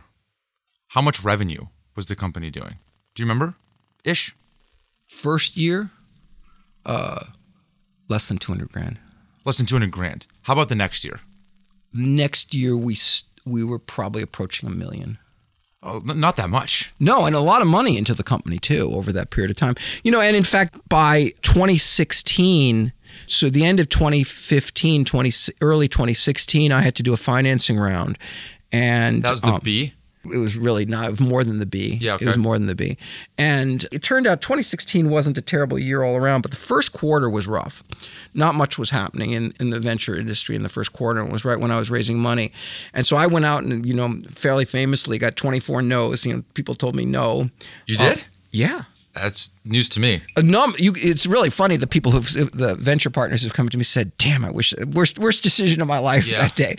[0.88, 2.78] how much revenue was the company doing?
[3.14, 3.54] Do you remember?
[4.04, 4.34] Ish.
[5.06, 5.90] First year,
[6.84, 7.26] uh,
[8.08, 8.98] less than 200 grand.
[9.44, 10.26] Less than 200 grand.
[10.42, 11.20] How about the next year?
[11.92, 12.96] Next year, we
[13.44, 15.18] we were probably approaching a million.
[15.82, 16.85] Oh, not that much.
[16.98, 19.74] No, and a lot of money into the company too over that period of time.
[20.02, 22.92] You know, and in fact, by 2016,
[23.26, 28.18] so the end of 2015, 20, early 2016, I had to do a financing round,
[28.72, 29.94] and that was the um, B
[30.32, 31.98] it was really not it was more than the B.
[32.00, 32.24] Yeah, okay.
[32.24, 32.96] it was more than the B.
[33.38, 37.28] And it turned out 2016 wasn't a terrible year all around, but the first quarter
[37.28, 37.82] was rough.
[38.34, 41.20] Not much was happening in, in the venture industry in the first quarter.
[41.20, 42.52] It was right when I was raising money,
[42.92, 46.24] and so I went out and you know fairly famously got 24 no's.
[46.24, 47.50] You know, people told me no.
[47.86, 48.18] You did?
[48.18, 48.82] Uh, yeah.
[49.16, 50.20] That's news to me.
[50.36, 51.76] Num- you, it's really funny.
[51.76, 55.18] The people who the venture partners have come to me said, "Damn, I wish worst
[55.18, 56.42] worst decision of my life yeah.
[56.42, 56.76] that day."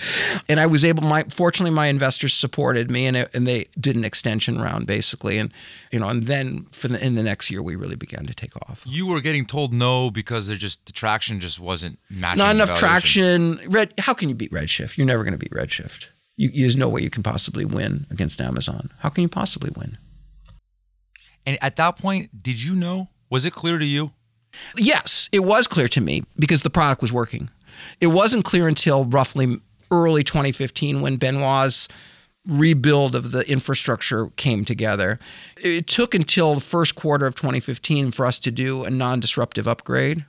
[0.48, 1.04] And I was able.
[1.04, 5.40] My fortunately, my investors supported me, and it, and they did an extension round basically,
[5.40, 5.52] and
[5.92, 8.56] you know, and then for the, in the next year, we really began to take
[8.70, 8.84] off.
[8.86, 12.40] You were getting told no because there just the traction just wasn't matching.
[12.40, 13.60] Not enough traction.
[13.68, 13.94] Red.
[13.98, 14.98] How can you beat Redshift?
[14.98, 16.08] You're never going to beat Redshift.
[16.36, 18.92] You, there's no way you can possibly win against Amazon.
[19.00, 19.98] How can you possibly win?
[21.48, 23.08] And at that point, did you know?
[23.30, 24.12] Was it clear to you?
[24.76, 27.50] Yes, it was clear to me because the product was working.
[28.02, 31.88] It wasn't clear until roughly early 2015 when Benoit's
[32.46, 35.20] rebuild of the infrastructure came together.
[35.58, 39.68] It took until the first quarter of 2015 for us to do a non disruptive
[39.68, 40.26] upgrade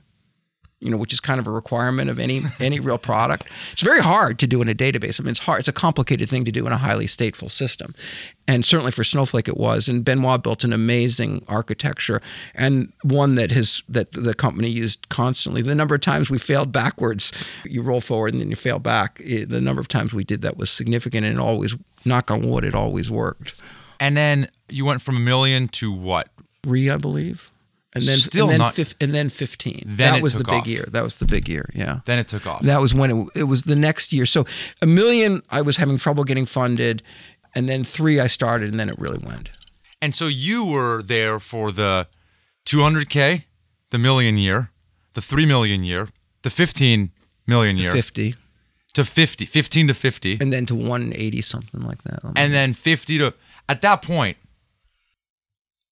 [0.79, 3.47] you know, which is kind of a requirement of any any real product.
[3.71, 5.19] It's very hard to do in a database.
[5.19, 5.59] I mean, it's hard.
[5.59, 7.93] It's a complicated thing to do in a highly stateful system,
[8.47, 9.89] and certainly for Snowflake it was.
[9.89, 12.21] And Benoit built an amazing architecture
[12.55, 15.61] and one that his that the company used constantly.
[15.61, 17.31] The number of times we failed backwards,
[17.65, 19.21] you roll forward and then you fail back.
[19.25, 21.75] Eh, the number of times we did that was significant, and it always,
[22.05, 23.53] knock on wood, it always worked.
[23.99, 26.29] And then you went from a million to what?
[26.63, 27.51] Three, I believe
[27.93, 28.73] and then still and then not.
[28.75, 29.83] Fif- and then fifteen.
[29.85, 30.67] Then that was the big off.
[30.67, 30.85] year.
[30.89, 31.69] That was the big year.
[31.73, 31.99] Yeah.
[32.05, 32.61] Then it took off.
[32.61, 34.25] That was when it, it was the next year.
[34.25, 34.45] So
[34.81, 37.01] a million, I was having trouble getting funded,
[37.55, 39.49] and then three, I started, and then it really went.
[40.01, 42.07] And so you were there for the
[42.65, 43.43] 200k,
[43.89, 44.71] the million year,
[45.13, 46.09] the three million year,
[46.43, 47.11] the 15
[47.47, 48.35] million year, 50
[48.93, 52.19] to 50, 15 to 50, and then to 180 something like that.
[52.35, 53.33] And then 50 to
[53.67, 54.37] at that point.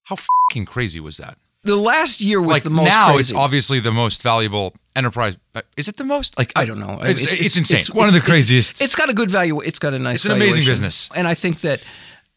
[0.04, 1.38] How fucking crazy was that?
[1.68, 2.88] The last year was like the most.
[2.88, 3.22] Now crazy.
[3.22, 5.38] it's obviously the most valuable enterprise.
[5.54, 6.38] Uh, is it the most?
[6.38, 7.00] Like I don't know.
[7.02, 7.80] It's, it's, it's insane.
[7.80, 8.82] It's, One of the craziest.
[8.82, 9.60] it's got a good value.
[9.62, 10.16] It's got a nice.
[10.16, 11.10] It's an amazing business.
[11.16, 11.84] And I think that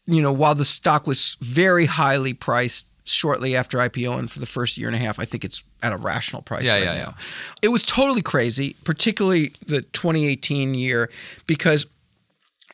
[0.05, 4.45] you know while the stock was very highly priced shortly after IPO and for the
[4.45, 6.93] first year and a half, I think it's at a rational price yeah, right yeah,
[6.93, 6.99] now.
[6.99, 7.13] Yeah.
[7.63, 11.09] It was totally crazy, particularly the 2018 year,
[11.47, 11.87] because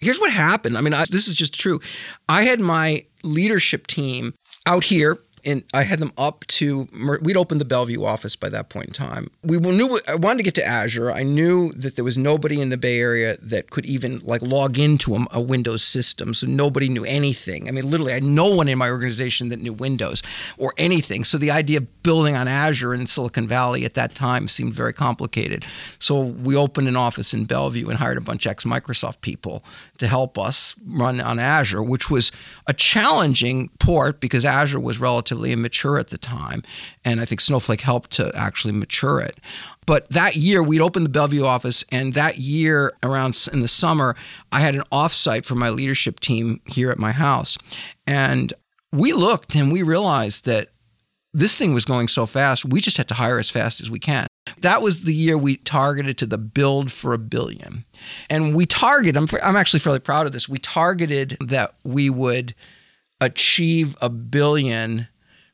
[0.01, 0.77] here's what happened.
[0.77, 1.79] I mean, I, this is just true.
[2.27, 4.33] I had my leadership team
[4.65, 5.17] out here
[5.47, 6.89] and I had them up to
[7.21, 9.31] we'd opened the Bellevue office by that point in time.
[9.41, 11.09] We knew I wanted to get to Azure.
[11.09, 14.77] I knew that there was nobody in the Bay Area that could even like log
[14.77, 17.69] into a, a, Windows system, so nobody knew anything.
[17.69, 20.21] I mean, literally, I had no one in my organization that knew Windows
[20.57, 21.23] or anything.
[21.23, 24.91] So the idea of building on Azure in Silicon Valley at that time seemed very
[24.91, 25.65] complicated.
[25.97, 29.63] So we opened an office in Bellevue and hired a bunch of ex Microsoft people
[29.99, 32.31] to help us run on Azure, which was
[32.67, 36.63] a challenging port because Azure was relatively immature at the time.
[37.03, 39.39] And I think Snowflake helped to actually mature it.
[39.85, 44.15] But that year, we'd opened the Bellevue office, and that year, around in the summer,
[44.51, 47.57] I had an offsite for my leadership team here at my house.
[48.05, 48.53] And
[48.91, 50.69] we looked and we realized that
[51.37, 53.99] this thing was going so fast, we just had to hire as fast as we
[53.99, 54.25] can.
[54.61, 57.85] That was the year we targeted to the build for a billion.
[58.27, 62.55] And we targeted, I'm, I'm actually fairly proud of this, we targeted that we would
[63.21, 65.09] achieve a billion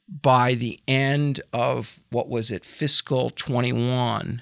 [0.08, 4.42] by the end of what was it, fiscal 21,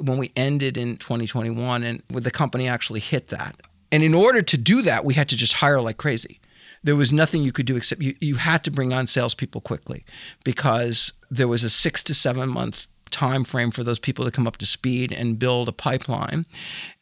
[0.00, 3.56] when we ended in 2021, and the company actually hit that.
[3.90, 6.39] And in order to do that, we had to just hire like crazy.
[6.82, 10.04] There was nothing you could do except you, you had to bring on salespeople quickly
[10.44, 14.46] because there was a six to seven month time frame for those people to come
[14.46, 16.46] up to speed and build a pipeline.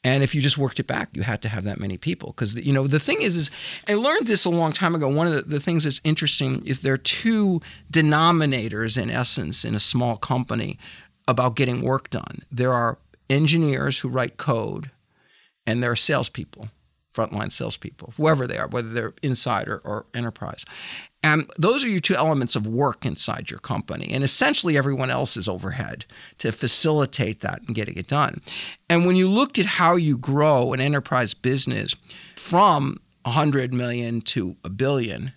[0.02, 2.30] And if you just worked it back you had to have that many people.
[2.30, 3.50] Because you know the thing is is
[3.86, 5.08] i learned this a long time ago.
[5.08, 7.60] One of the, the things that's interesting is there are two
[7.92, 10.78] denominators in essence in a small company
[11.26, 12.42] about getting work done.
[12.50, 12.98] There are
[13.28, 14.90] engineers who write code
[15.66, 16.70] and there are salespeople
[17.18, 20.64] frontline salespeople, whoever they are, whether they're inside or, or, enterprise.
[21.22, 24.10] And those are your two elements of work inside your company.
[24.12, 26.04] And essentially, everyone else is overhead
[26.38, 28.40] to facilitate that and getting it done.
[28.88, 31.96] And when you looked at how you grow an enterprise business
[32.36, 35.32] from 100 million to a billion,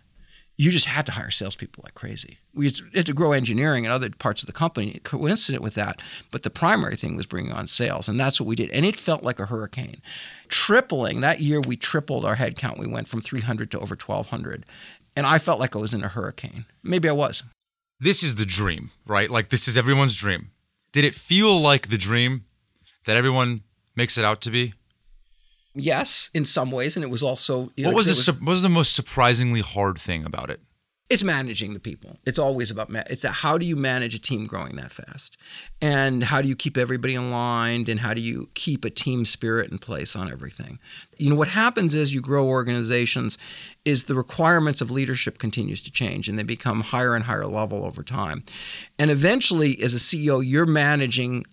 [0.58, 2.38] you just had to hire salespeople like crazy.
[2.54, 6.02] We had to grow engineering and other parts of the company coincident with that.
[6.32, 8.70] But the primary thing was bringing on sales, and that's what we did.
[8.72, 10.02] And it felt like a hurricane.
[10.50, 12.78] Tripling that year, we tripled our headcount.
[12.78, 14.66] We went from 300 to over 1,200,
[15.16, 16.66] and I felt like I was in a hurricane.
[16.84, 17.44] Maybe I was.
[18.00, 19.30] This is the dream, right?
[19.30, 20.50] Like this is everyone's dream.
[20.92, 22.46] Did it feel like the dream
[23.06, 23.62] that everyone
[23.96, 24.74] makes it out to be?
[25.74, 27.72] Yes, in some ways, and it was also.
[27.78, 30.60] what was, the, was, what was the most surprisingly hard thing about it?
[31.12, 32.20] It's managing the people.
[32.26, 35.36] It's always about ma- it's that how do you manage a team growing that fast,
[35.82, 39.70] and how do you keep everybody aligned, and how do you keep a team spirit
[39.72, 40.80] in place on everything.
[41.18, 43.38] You know what happens as you grow organizations
[43.84, 47.84] is the requirements of leadership continues to change, and they become higher and higher level
[47.84, 48.44] over time,
[48.98, 51.44] and eventually, as a CEO, you're managing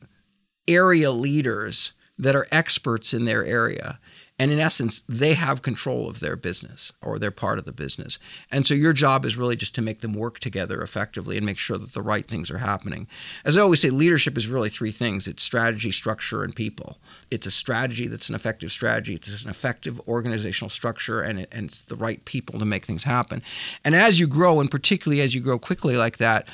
[0.69, 3.99] area leaders that are experts in their area
[4.39, 8.21] and in essence, they have control of their business or they're part of the business.
[8.53, 11.59] And so your job is really just to make them work together effectively and make
[11.59, 13.09] sure that the right things are happening.
[13.45, 16.99] As I always say, leadership is really three things it's strategy, structure, and people.
[17.31, 21.67] It's a strategy that's an effective strategy, it's an effective organizational structure, and, it, and
[21.67, 23.43] it's the right people to make things happen.
[23.85, 26.47] And as you grow, and particularly as you grow quickly like that,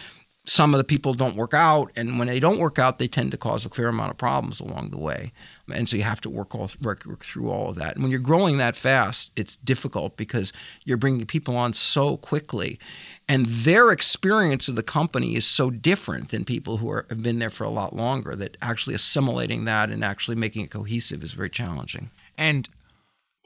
[0.46, 3.30] some of the people don't work out, and when they don't work out, they tend
[3.30, 5.32] to cause a fair amount of problems along the way.
[5.72, 7.94] And so you have to work all work, work through all of that.
[7.94, 10.52] And when you're growing that fast, it's difficult because
[10.84, 12.78] you're bringing people on so quickly,
[13.26, 17.38] and their experience of the company is so different than people who are, have been
[17.38, 18.36] there for a lot longer.
[18.36, 22.10] That actually assimilating that and actually making it cohesive is very challenging.
[22.36, 22.68] And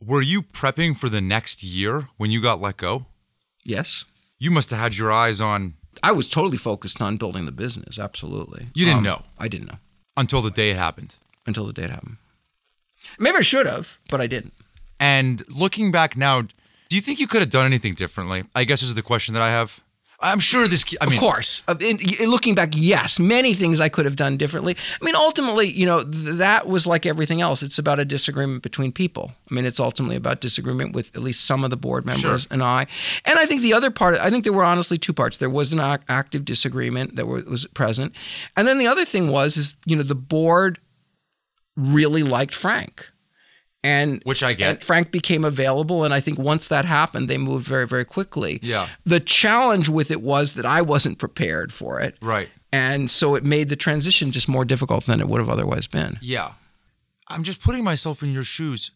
[0.05, 3.07] were you prepping for the next year when you got let go?
[3.65, 4.05] Yes.
[4.41, 7.99] You must have had your eyes on I was totally focused on building the business.
[7.99, 8.69] Absolutely.
[8.75, 9.23] You didn't um, know.
[9.39, 9.79] I didn't know
[10.17, 11.17] until the day it happened.
[11.47, 12.17] Until the day it happened.
[13.19, 14.53] Maybe I should have, but I didn't.
[15.01, 18.45] And looking back now, do you think you could have done anything differently?
[18.55, 19.81] I guess this is the question that I have.
[20.21, 20.85] I'm sure this.
[21.01, 21.63] I mean, of course.
[21.81, 24.77] In, in looking back, yes, many things I could have done differently.
[25.01, 27.63] I mean, ultimately, you know, th- that was like everything else.
[27.63, 29.33] It's about a disagreement between people.
[29.49, 32.49] I mean, it's ultimately about disagreement with at least some of the board members sure.
[32.51, 32.89] and I.
[33.27, 35.39] And I think the other part, I think there were honestly two parts.
[35.39, 38.13] There was an active disagreement that was present,
[38.57, 40.81] and then the other thing was, is you know, the board
[41.77, 43.13] really liked Frank
[43.85, 44.83] and which I get.
[44.83, 48.59] Frank became available, and I think once that happened, they moved very, very quickly.
[48.63, 48.89] Yeah.
[49.05, 52.17] The challenge with it was that I wasn't prepared for it.
[52.21, 52.49] Right.
[52.73, 56.19] And so it made the transition just more difficult than it would have otherwise been.
[56.21, 56.53] Yeah.
[57.29, 58.91] I'm just putting myself in your shoes.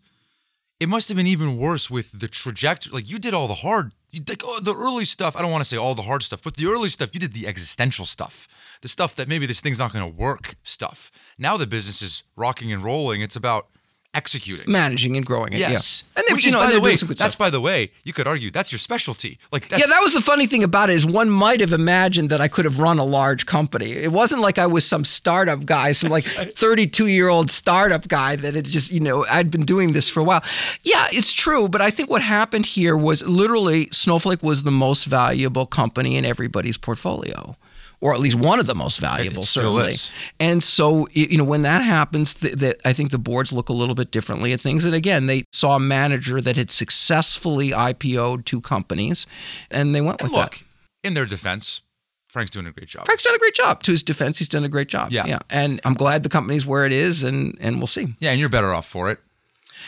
[0.80, 2.92] It must have been even worse with the trajectory.
[2.92, 3.92] Like you did all the hard,
[4.28, 5.36] like oh, the early stuff.
[5.36, 7.34] I don't want to say all the hard stuff, but the early stuff, you did
[7.34, 8.48] the existential stuff,
[8.82, 11.10] the stuff that maybe this thing's not going to work stuff.
[11.38, 13.22] Now the business is rocking and rolling.
[13.22, 13.68] It's about
[14.14, 15.58] executing, managing, and growing it.
[15.58, 16.20] Yes, yeah.
[16.20, 18.50] and then, which is know, by the way, that's by the way, you could argue
[18.50, 19.38] that's your specialty.
[19.50, 22.40] Like, yeah, that was the funny thing about it is one might have imagined that
[22.40, 23.92] I could have run a large company.
[23.92, 28.36] It wasn't like I was some startup guy, some like thirty-two year old startup guy
[28.36, 30.42] that had just you know I'd been doing this for a while.
[30.82, 35.04] Yeah, it's true, but I think what happened here was literally Snowflake was the most
[35.04, 37.56] valuable company in everybody's portfolio
[38.02, 39.90] or at least one of the most valuable, certainly.
[39.90, 40.10] Is.
[40.40, 43.72] And so, you know, when that happens, th- that I think the boards look a
[43.72, 44.84] little bit differently at things.
[44.84, 49.24] And again, they saw a manager that had successfully IPO'd two companies,
[49.70, 50.64] and they went and with look, that.
[51.04, 51.80] in their defense,
[52.28, 53.06] Frank's doing a great job.
[53.06, 53.84] Frank's done a great job.
[53.84, 55.12] To his defense, he's done a great job.
[55.12, 55.24] Yeah.
[55.26, 55.38] yeah.
[55.48, 58.16] And I'm glad the company's where it is, and and we'll see.
[58.18, 59.20] Yeah, and you're better off for it.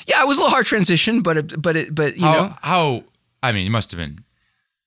[0.06, 2.54] Yeah, it was a little hard transition, but it, but it, but you How know,
[2.62, 3.04] how
[3.42, 4.24] I mean, it must have been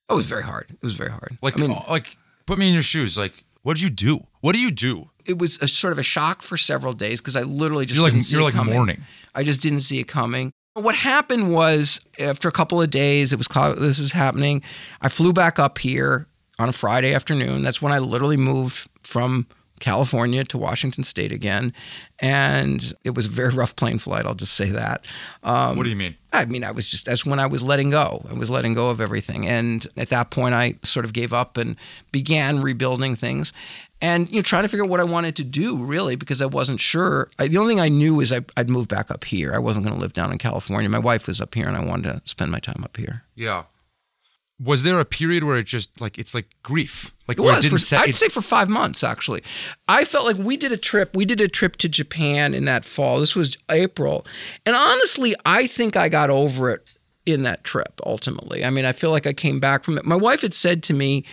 [0.08, 0.70] oh, it was very hard.
[0.70, 1.36] It was very hard.
[1.42, 2.16] like I mean, uh, like
[2.48, 3.16] put me in your shoes.
[3.16, 4.26] Like, what did you do?
[4.40, 5.10] What do you do?
[5.26, 8.10] it was a sort of a shock for several days because I literally just You're
[8.10, 8.72] like you're it like coming.
[8.72, 9.02] mourning.
[9.34, 10.52] I just didn't see it coming.
[10.72, 14.62] What happened was after a couple of days, it was clau- this is happening.
[15.02, 16.28] I flew back up here
[16.58, 17.60] on a Friday afternoon.
[17.62, 19.46] That's when I literally moved from
[19.78, 21.72] California to Washington State again,
[22.18, 24.26] and it was a very rough plane flight.
[24.26, 25.04] I'll just say that.
[25.42, 26.16] Um, What do you mean?
[26.32, 28.26] I mean, I was just, that's when I was letting go.
[28.28, 29.46] I was letting go of everything.
[29.46, 31.76] And at that point, I sort of gave up and
[32.12, 33.52] began rebuilding things
[34.00, 36.46] and, you know, trying to figure out what I wanted to do really because I
[36.46, 37.30] wasn't sure.
[37.38, 39.54] I, the only thing I knew is I, I'd move back up here.
[39.54, 40.88] I wasn't going to live down in California.
[40.88, 43.24] My wife was up here and I wanted to spend my time up here.
[43.34, 43.64] Yeah.
[44.60, 47.14] Was there a period where it just like it's like grief?
[47.28, 47.58] Like It was.
[47.58, 49.42] it didn't for, set I'd it- say for five months, actually.
[49.86, 51.14] I felt like we did a trip.
[51.14, 53.20] We did a trip to Japan in that fall.
[53.20, 54.26] This was April.
[54.66, 56.90] And honestly, I think I got over it
[57.24, 58.64] in that trip ultimately.
[58.64, 60.04] I mean, I feel like I came back from it.
[60.04, 61.24] My wife had said to me,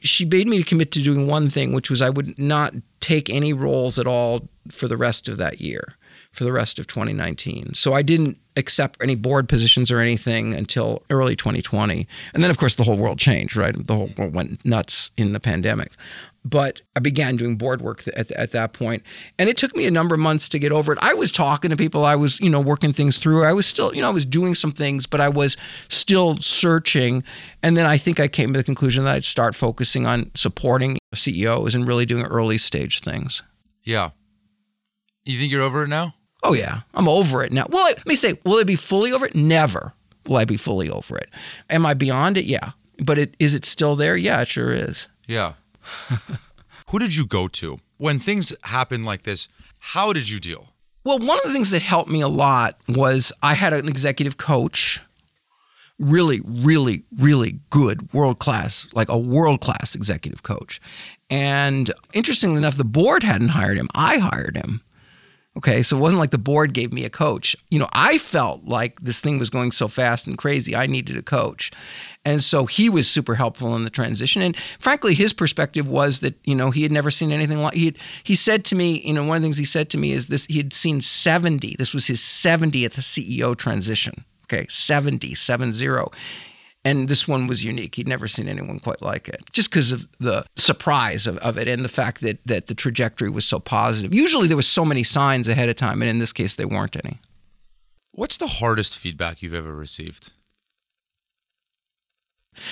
[0.00, 3.28] she made me to commit to doing one thing, which was I would not take
[3.28, 5.94] any roles at all for the rest of that year,
[6.32, 7.74] for the rest of 2019.
[7.74, 12.06] So I didn't accept any board positions or anything until early 2020.
[12.34, 13.74] And then, of course, the whole world changed, right?
[13.74, 15.92] The whole world went nuts in the pandemic.
[16.44, 19.02] But I began doing board work at, at that point,
[19.38, 20.98] and it took me a number of months to get over it.
[21.02, 23.44] I was talking to people, I was, you know, working things through.
[23.44, 25.56] I was still, you know, I was doing some things, but I was
[25.88, 27.22] still searching.
[27.62, 30.98] And then I think I came to the conclusion that I'd start focusing on supporting
[31.14, 33.42] CEOs and really doing early stage things.
[33.82, 34.10] Yeah.
[35.24, 36.14] You think you're over it now?
[36.42, 37.66] Oh yeah, I'm over it now.
[37.68, 39.34] Well, let me say, will I be fully over it?
[39.34, 39.94] Never
[40.28, 41.30] will I be fully over it.
[41.70, 42.44] Am I beyond it?
[42.44, 42.70] Yeah.
[42.98, 44.16] But it, is it still there?
[44.16, 45.08] Yeah, it sure is.
[45.26, 45.54] Yeah.
[46.90, 49.48] Who did you go to when things happen like this?
[49.80, 50.68] How did you deal?
[51.04, 54.36] Well, one of the things that helped me a lot was I had an executive
[54.36, 55.00] coach,
[55.98, 60.80] really, really, really good, world class, like a world class executive coach.
[61.30, 63.88] And interestingly enough, the board hadn't hired him.
[63.94, 64.82] I hired him.
[65.58, 67.56] Okay, so it wasn't like the board gave me a coach.
[67.68, 71.16] You know, I felt like this thing was going so fast and crazy, I needed
[71.16, 71.72] a coach.
[72.24, 74.40] And so he was super helpful in the transition.
[74.40, 77.86] And frankly, his perspective was that, you know, he had never seen anything like he
[77.86, 80.12] had, he said to me, you know, one of the things he said to me
[80.12, 81.74] is this he had seen 70.
[81.76, 84.24] This was his 70th CEO transition.
[84.44, 85.88] Okay, 70, 70.
[86.84, 87.96] And this one was unique.
[87.96, 91.68] He'd never seen anyone quite like it, just because of the surprise of, of it
[91.68, 94.14] and the fact that that the trajectory was so positive.
[94.14, 96.96] Usually there was so many signs ahead of time, and in this case, there weren't
[96.96, 97.18] any.
[98.12, 100.32] What's the hardest feedback you've ever received?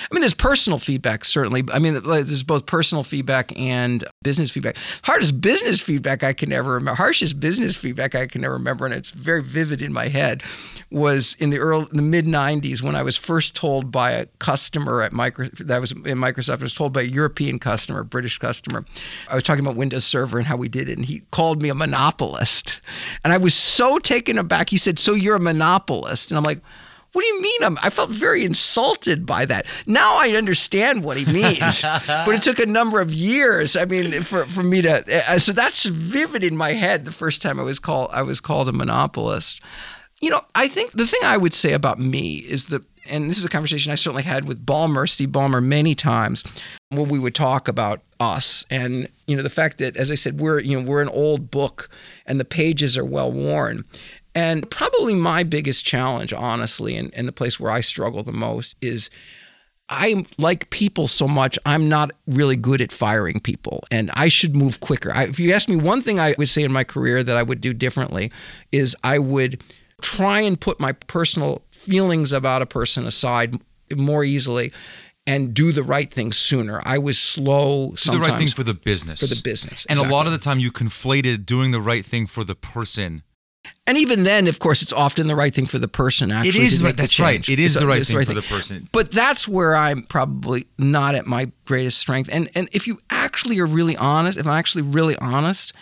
[0.09, 1.63] I mean, there's personal feedback, certainly.
[1.71, 4.77] I mean, there's both personal feedback and business feedback.
[5.03, 8.93] Hardest business feedback I can ever remember, harshest business feedback I can ever remember, and
[8.93, 10.43] it's very vivid in my head,
[10.89, 15.01] was in the early, the mid 90s when I was first told by a customer
[15.01, 18.85] at Micro, that was in Microsoft, I was told by a European customer, British customer.
[19.29, 21.69] I was talking about Windows Server and how we did it, and he called me
[21.69, 22.81] a monopolist.
[23.23, 24.69] And I was so taken aback.
[24.69, 26.31] He said, So you're a monopolist?
[26.31, 26.61] And I'm like,
[27.17, 27.63] what do you mean?
[27.63, 29.65] I'm, I felt very insulted by that.
[29.87, 33.75] Now I understand what he means, but it took a number of years.
[33.75, 37.05] I mean, for, for me to uh, so that's vivid in my head.
[37.05, 39.61] The first time I was called I was called a monopolist.
[40.21, 43.39] You know, I think the thing I would say about me is that, and this
[43.39, 46.43] is a conversation I certainly had with Ballmer, Steve Ballmer, many times,
[46.89, 50.39] when we would talk about us and you know the fact that, as I said,
[50.39, 51.89] we're you know we're an old book
[52.27, 53.85] and the pages are well worn.
[54.37, 58.75] And probably my biggest challenge, honestly, and, and the place where I struggle the most
[58.81, 59.09] is
[59.89, 64.55] I like people so much, I'm not really good at firing people, and I should
[64.55, 65.11] move quicker.
[65.11, 67.41] I, if you ask me one thing I would say in my career that I
[67.41, 68.31] would do differently,
[68.71, 69.63] is I would
[70.03, 73.59] try and put my personal feelings about a person aside
[73.95, 74.71] more easily
[75.25, 76.79] and do the right thing sooner.
[76.85, 79.21] I was slow Do the right thing for the business.
[79.21, 82.27] For the business, And a lot of the time you conflated doing the right thing
[82.27, 83.23] for the person.
[83.85, 86.31] And even then, of course, it's often the right thing for the person.
[86.31, 87.47] Actually, is to right- make the that's right.
[87.49, 88.89] It is It's- the right it's thing for the person.
[88.91, 92.29] But that's where I'm probably not at my greatest strength.
[92.31, 95.73] And and if you actually are really honest, if I'm actually really honest,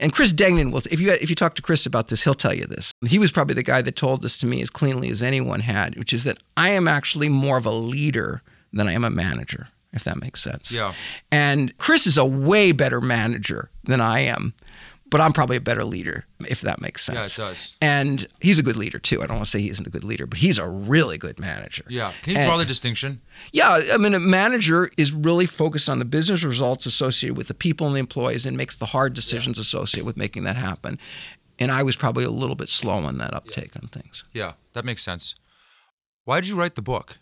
[0.00, 2.54] and Chris Degnan will, if you if you talk to Chris about this, he'll tell
[2.54, 2.92] you this.
[3.06, 5.96] He was probably the guy that told this to me as cleanly as anyone had,
[5.96, 8.42] which is that I am actually more of a leader
[8.72, 9.68] than I am a manager.
[9.92, 10.72] If that makes sense.
[10.72, 10.92] Yeah.
[11.30, 14.54] And Chris is a way better manager than I am.
[15.10, 17.38] But I'm probably a better leader, if that makes sense.
[17.38, 17.76] Yeah, it does.
[17.80, 19.22] And he's a good leader too.
[19.22, 21.38] I don't want to say he isn't a good leader, but he's a really good
[21.38, 21.84] manager.
[21.88, 22.12] Yeah.
[22.22, 23.20] Can you draw the distinction?
[23.52, 27.54] Yeah, I mean, a manager is really focused on the business results associated with the
[27.54, 30.98] people and the employees and makes the hard decisions associated with making that happen.
[31.58, 34.24] And I was probably a little bit slow on that uptake on things.
[34.32, 35.36] Yeah, that makes sense.
[36.24, 37.18] Why did you write the book?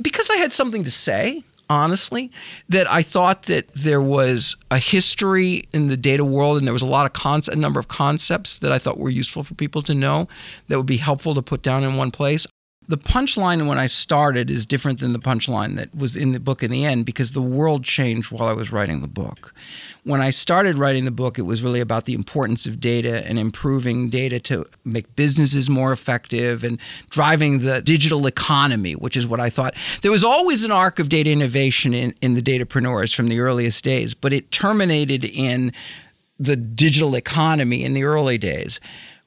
[0.00, 2.30] Because I had something to say honestly,
[2.68, 6.82] that I thought that there was a history in the data world and there was
[6.82, 9.94] a lot of a number of concepts that I thought were useful for people to
[9.94, 10.28] know
[10.68, 12.46] that would be helpful to put down in one place.
[12.88, 16.62] The punchline when I started is different than the punchline that was in the book
[16.62, 19.54] in the end because the world changed while I was writing the book.
[20.02, 23.38] When I started writing the book, it was really about the importance of data and
[23.38, 29.38] improving data to make businesses more effective and driving the digital economy, which is what
[29.38, 29.74] I thought.
[30.02, 33.84] There was always an arc of data innovation in, in the datapreneurs from the earliest
[33.84, 35.72] days, but it terminated in
[36.38, 38.80] the digital economy in the early days.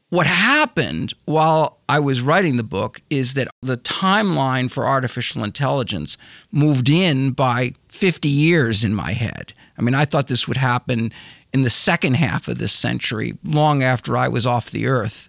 [0.10, 6.16] What happened while I was writing the book is that the timeline for artificial intelligence
[6.52, 9.54] moved in by 50 years in my head.
[9.78, 11.12] I mean, I thought this would happen
[11.54, 15.28] in the second half of this century, long after I was off the earth.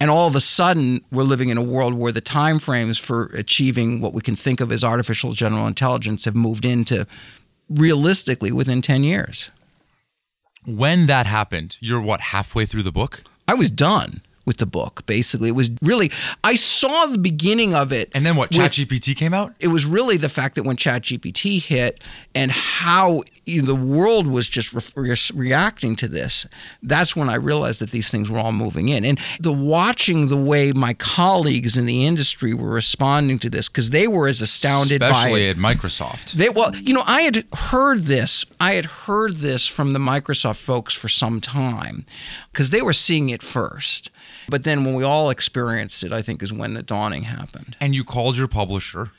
[0.00, 4.00] And all of a sudden, we're living in a world where the timeframes for achieving
[4.00, 7.06] what we can think of as artificial general intelligence have moved into
[7.68, 9.50] realistically within 10 years.
[10.64, 13.22] When that happened, you're what, halfway through the book?
[13.48, 15.04] I was done with the book.
[15.06, 16.10] Basically, it was really
[16.44, 18.10] I saw the beginning of it.
[18.14, 18.50] And then what?
[18.50, 19.54] ChatGPT came out.
[19.60, 22.02] It was really the fact that when ChatGPT hit
[22.34, 26.46] and how you know, the world was just re- reacting to this.
[26.82, 30.36] That's when I realized that these things were all moving in, and the watching the
[30.36, 35.02] way my colleagues in the industry were responding to this because they were as astounded
[35.02, 36.32] Especially by at Microsoft.
[36.32, 38.44] They well, you know, I had heard this.
[38.60, 42.04] I had heard this from the Microsoft folks for some time
[42.52, 44.10] because they were seeing it first.
[44.48, 47.76] But then when we all experienced it, I think is when the dawning happened.
[47.80, 49.10] And you called your publisher.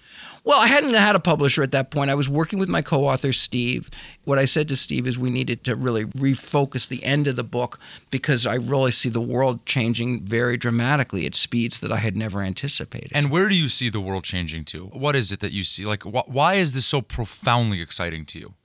[0.50, 2.10] Well, I hadn't had a publisher at that point.
[2.10, 3.88] I was working with my co author, Steve.
[4.24, 7.44] What I said to Steve is we needed to really refocus the end of the
[7.44, 7.78] book
[8.10, 12.42] because I really see the world changing very dramatically at speeds that I had never
[12.42, 13.12] anticipated.
[13.14, 14.88] And where do you see the world changing to?
[14.88, 15.86] What is it that you see?
[15.86, 18.56] Like, wh- why is this so profoundly exciting to you?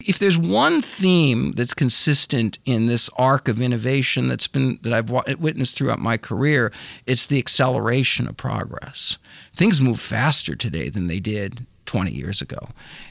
[0.00, 5.38] If there's one theme that's consistent in this arc of innovation that's been that I've
[5.38, 6.72] witnessed throughout my career,
[7.06, 9.18] it's the acceleration of progress.
[9.54, 12.68] Things move faster today than they did 20 years ago.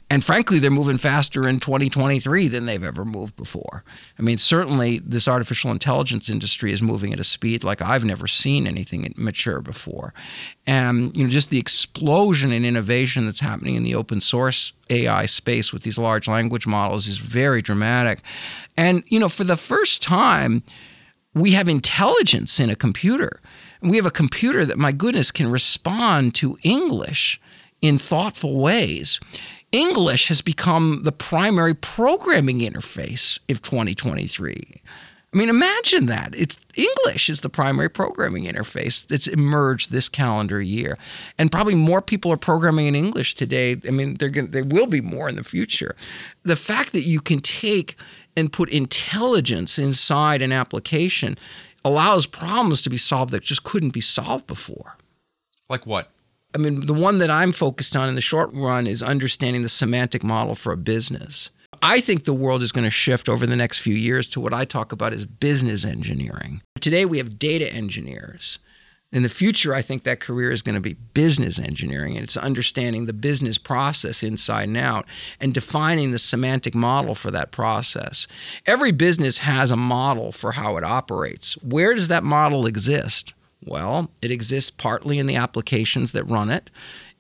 [0.10, 3.84] And frankly, they're moving faster in 2023 than they've ever moved before.
[4.20, 8.28] I mean, certainly this artificial intelligence industry is moving at a speed like I've never
[8.28, 10.14] seen anything mature before.
[10.68, 15.26] And you know, just the explosion in innovation that's happening in the open source AI
[15.26, 18.20] space with these large language models is very dramatic.
[18.78, 20.64] And you know, for the first time,
[21.34, 23.42] we have intelligence in a computer.
[23.82, 27.42] We have a computer that, my goodness, can respond to English
[27.84, 29.20] in thoughtful ways.
[29.74, 34.82] English has become the primary programming interface of 2023.
[35.34, 36.34] I mean, imagine that.
[36.38, 40.96] It's English is the primary programming interface that's emerged this calendar year,
[41.40, 43.76] and probably more people are programming in English today.
[43.86, 45.96] I mean, they're going there will be more in the future.
[46.44, 47.96] The fact that you can take
[48.38, 51.36] and put intelligence inside an application
[51.84, 54.98] allows problems to be solved that just couldn't be solved before.
[55.68, 56.13] Like what?
[56.56, 59.70] I mean, the one that I'm focused on in the short run is understanding the
[59.70, 61.50] semantic model for a business.
[61.82, 64.54] I think the world is going to shift over the next few years to what
[64.54, 66.62] I talk about as business engineering.
[66.80, 68.60] Today we have data engineers.
[69.12, 72.36] In the future, I think that career is going to be business engineering, and it's
[72.36, 75.06] understanding the business process inside and out
[75.40, 78.28] and defining the semantic model for that process.
[78.66, 81.54] Every business has a model for how it operates.
[81.62, 83.34] Where does that model exist?
[83.66, 86.70] Well, it exists partly in the applications that run it.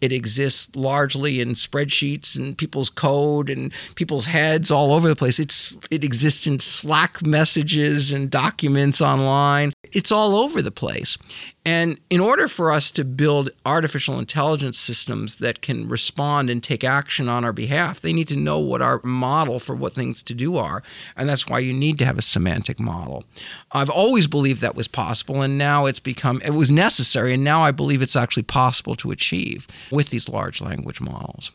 [0.02, 5.40] It exists largely in spreadsheets and people's code and people's heads all over the place.
[5.40, 9.72] It's it exists in Slack messages and documents online.
[9.94, 11.18] It's all over the place.
[11.66, 16.84] And in order for us to build artificial intelligence systems that can respond and take
[16.84, 20.34] action on our behalf, they need to know what our model for what things to
[20.34, 20.84] do are.
[21.16, 23.24] And that's why you need to have a semantic model.
[23.72, 27.64] I've always believed that was possible, and now it's become, it was necessary, and now
[27.64, 31.54] I believe it's actually possible to achieve with these large language models.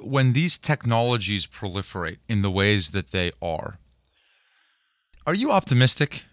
[0.00, 3.78] When these technologies proliferate in the ways that they are,
[5.28, 6.24] are you optimistic?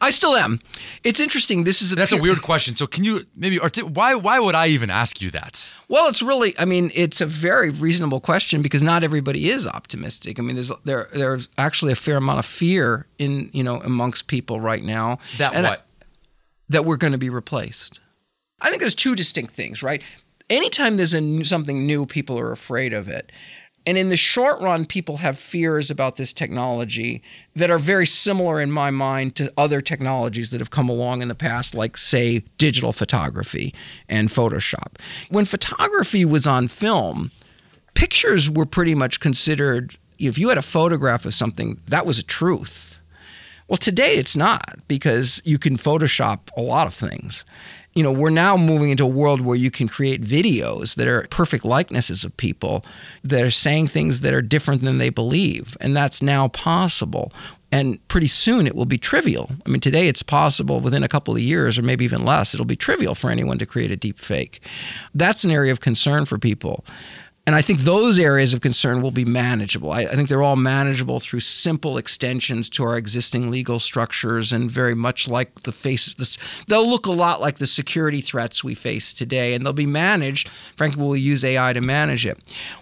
[0.00, 0.60] I still am.
[1.04, 1.64] It's interesting.
[1.64, 2.74] This is a That's a weird question.
[2.76, 5.70] So can you maybe arti- why why would I even ask you that?
[5.88, 6.54] Well, it's really.
[6.58, 10.38] I mean, it's a very reasonable question because not everybody is optimistic.
[10.38, 14.26] I mean, there's there there's actually a fair amount of fear in you know amongst
[14.26, 15.86] people right now That And I- what?
[16.68, 18.00] that we're going to be replaced.
[18.60, 20.02] I think there's two distinct things, right?
[20.48, 23.30] Anytime there's a something new, people are afraid of it.
[23.84, 27.22] And in the short run, people have fears about this technology
[27.56, 31.28] that are very similar in my mind to other technologies that have come along in
[31.28, 33.74] the past, like, say, digital photography
[34.08, 35.00] and Photoshop.
[35.30, 37.32] When photography was on film,
[37.94, 42.24] pictures were pretty much considered, if you had a photograph of something, that was a
[42.24, 43.00] truth.
[43.66, 47.44] Well, today it's not because you can Photoshop a lot of things.
[47.94, 51.26] You know, we're now moving into a world where you can create videos that are
[51.30, 52.84] perfect likenesses of people
[53.22, 55.76] that are saying things that are different than they believe.
[55.80, 57.32] And that's now possible.
[57.70, 59.50] And pretty soon it will be trivial.
[59.64, 62.66] I mean, today it's possible within a couple of years or maybe even less, it'll
[62.66, 64.60] be trivial for anyone to create a deep fake.
[65.14, 66.84] That's an area of concern for people.
[67.44, 69.90] And I think those areas of concern will be manageable.
[69.90, 74.70] I, I think they're all manageable through simple extensions to our existing legal structures, and
[74.70, 76.14] very much like the face.
[76.68, 80.50] They'll look a lot like the security threats we face today, and they'll be managed.
[80.50, 82.38] Frankly, we'll use AI to manage it.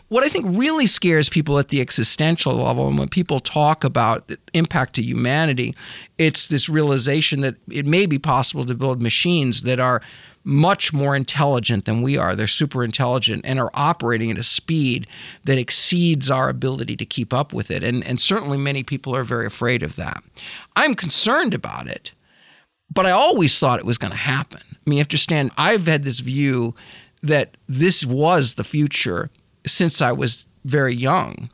[0.09, 4.31] What I think really scares people at the existential level, and when people talk about
[4.53, 5.75] impact to humanity,
[6.19, 10.03] it's this realization that it may be possible to build machines that are
[10.43, 12.35] much more intelligent than we are.
[12.35, 15.07] They're super intelligent and are operating at a speed
[15.45, 17.85] that exceeds our ability to keep up with it.
[17.85, 20.23] And, and certainly many people are very afraid of that.
[20.77, 22.13] I'm concerned about it,
[22.93, 24.63] but I always thought it was going to happen.
[24.71, 26.75] I mean, you have to understand, I've had this view
[27.23, 29.29] that this was the future
[29.67, 31.51] since I was very young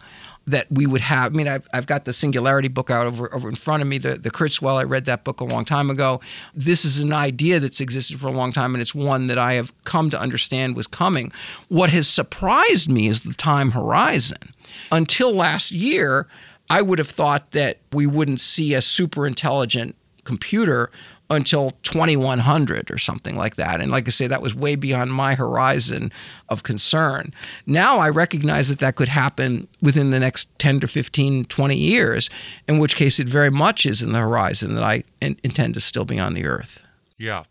[0.46, 1.32] that we would have.
[1.32, 3.98] I mean, I've, I've got the Singularity book out over, over in front of me,
[3.98, 4.76] the, the Kurzweil.
[4.76, 6.20] I read that book a long time ago.
[6.54, 9.54] This is an idea that's existed for a long time, and it's one that I
[9.54, 11.32] have come to understand was coming.
[11.68, 14.54] What has surprised me is the time horizon.
[14.92, 16.28] Until last year,
[16.70, 20.90] I would have thought that we wouldn't see a super intelligent computer
[21.28, 23.80] until 2100 or something like that.
[23.80, 26.12] And like I say, that was way beyond my horizon
[26.48, 27.32] of concern.
[27.66, 32.30] Now I recognize that that could happen within the next 10 to 15, 20 years,
[32.68, 35.80] in which case it very much is in the horizon that I in- intend to
[35.80, 36.82] still be on the earth.
[37.18, 37.44] Yeah.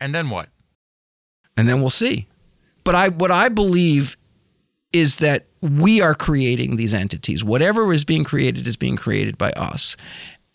[0.00, 0.48] And then what?
[1.56, 2.26] And then we'll see.
[2.82, 4.16] But I, what I believe
[4.92, 7.44] is that we are creating these entities.
[7.44, 9.96] Whatever is being created is being created by us.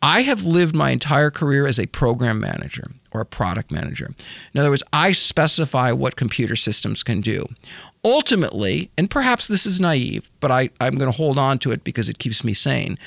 [0.01, 4.13] I have lived my entire career as a program manager or a product manager.
[4.53, 7.47] In other words, I specify what computer systems can do.
[8.05, 11.83] Ultimately, and perhaps this is naive, but I, I'm going to hold on to it
[11.83, 12.97] because it keeps me sane.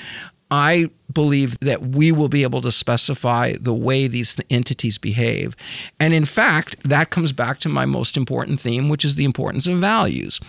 [0.51, 5.55] I believe that we will be able to specify the way these entities behave.
[5.97, 9.65] And in fact, that comes back to my most important theme, which is the importance
[9.65, 10.41] of values.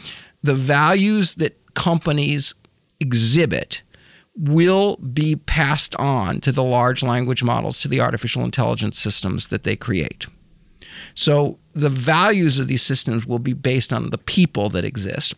[0.42, 2.56] The values that companies
[2.98, 3.82] exhibit
[4.34, 9.64] will be passed on to the large language models, to the artificial intelligence systems that
[9.64, 10.26] they create.
[11.14, 15.34] So the values of these systems will be based on the people that exist.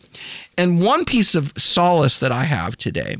[0.57, 3.17] And one piece of solace that I have today,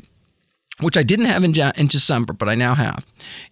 [0.80, 3.06] which I didn't have in, in December, but I now have,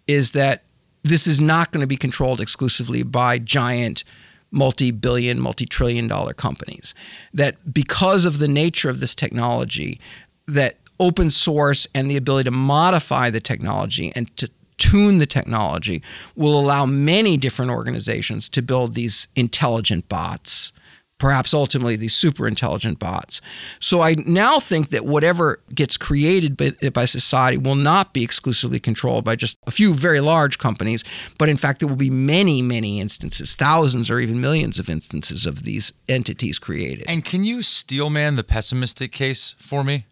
[0.07, 0.65] is that
[1.03, 4.05] this is not going to be controlled exclusively by giant
[4.51, 6.95] multi billion, multi trillion dollar companies.
[7.33, 10.01] That because of the nature of this technology,
[10.47, 16.03] that open source and the ability to modify the technology and to tune the technology
[16.35, 20.73] will allow many different organizations to build these intelligent bots
[21.19, 23.41] perhaps ultimately these super intelligent bots.
[23.81, 28.81] So I now think that whatever gets created by, by, society will not be exclusively
[28.81, 31.05] controlled by just a few very large companies,
[31.39, 35.47] but in fact, there will be many, many instances, thousands or even millions of instances
[35.47, 37.05] of these entities created.
[37.09, 40.07] And can you steelman the pessimistic case for me?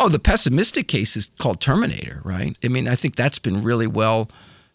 [0.00, 2.56] Oh, the pessimistic case is called Terminator, right?
[2.64, 4.28] I mean, I think that's been really well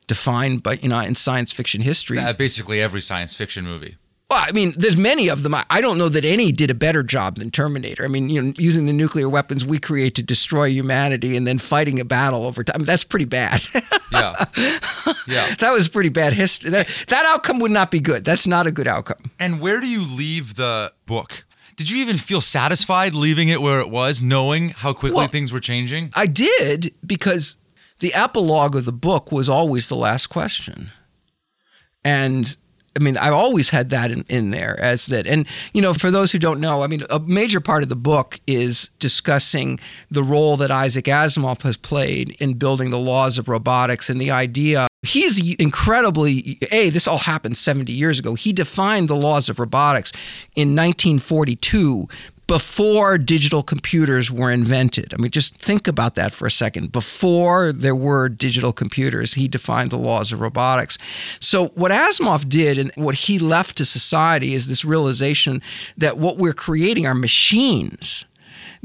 [0.08, 2.18] defined by, you know, in science fiction history.
[2.18, 3.98] Uh, basically every science fiction movie.
[4.30, 5.56] Well, I mean, there's many of them.
[5.70, 8.04] I don't know that any did a better job than Terminator.
[8.04, 11.60] I mean, you know, using the nuclear weapons we create to destroy humanity and then
[11.60, 12.84] fighting a battle over time.
[12.84, 13.62] That's pretty bad.
[14.10, 14.46] Yeah.
[15.28, 15.54] Yeah.
[15.56, 16.70] that was pretty bad history.
[16.72, 18.24] That, that outcome would not be good.
[18.24, 19.32] That's not a good outcome.
[19.38, 21.46] And where do you leave the book?
[21.78, 25.52] Did you even feel satisfied leaving it where it was, knowing how quickly Well- things
[25.52, 26.12] were changing?
[26.16, 27.58] I did because
[28.00, 30.92] the epilogue of the book was always the last question.
[32.04, 32.56] And
[33.00, 35.28] I mean, I've always had that in, in there as that.
[35.28, 37.96] And, you know, for those who don't know, I mean, a major part of the
[37.96, 39.80] book is discussing
[40.10, 44.32] the role that Isaac Asimov has played in building the laws of robotics and the
[44.32, 49.60] idea he's incredibly a this all happened 70 years ago he defined the laws of
[49.60, 50.12] robotics
[50.56, 52.08] in 1942
[52.48, 55.14] before digital computers were invented.
[55.14, 56.94] I mean, just think about that for a second.
[56.94, 60.98] Before there were digital computers, he defined the laws of robotics.
[61.42, 65.62] So, what Asimov did and what he left to society is this realization
[65.98, 68.24] that what we're creating are machines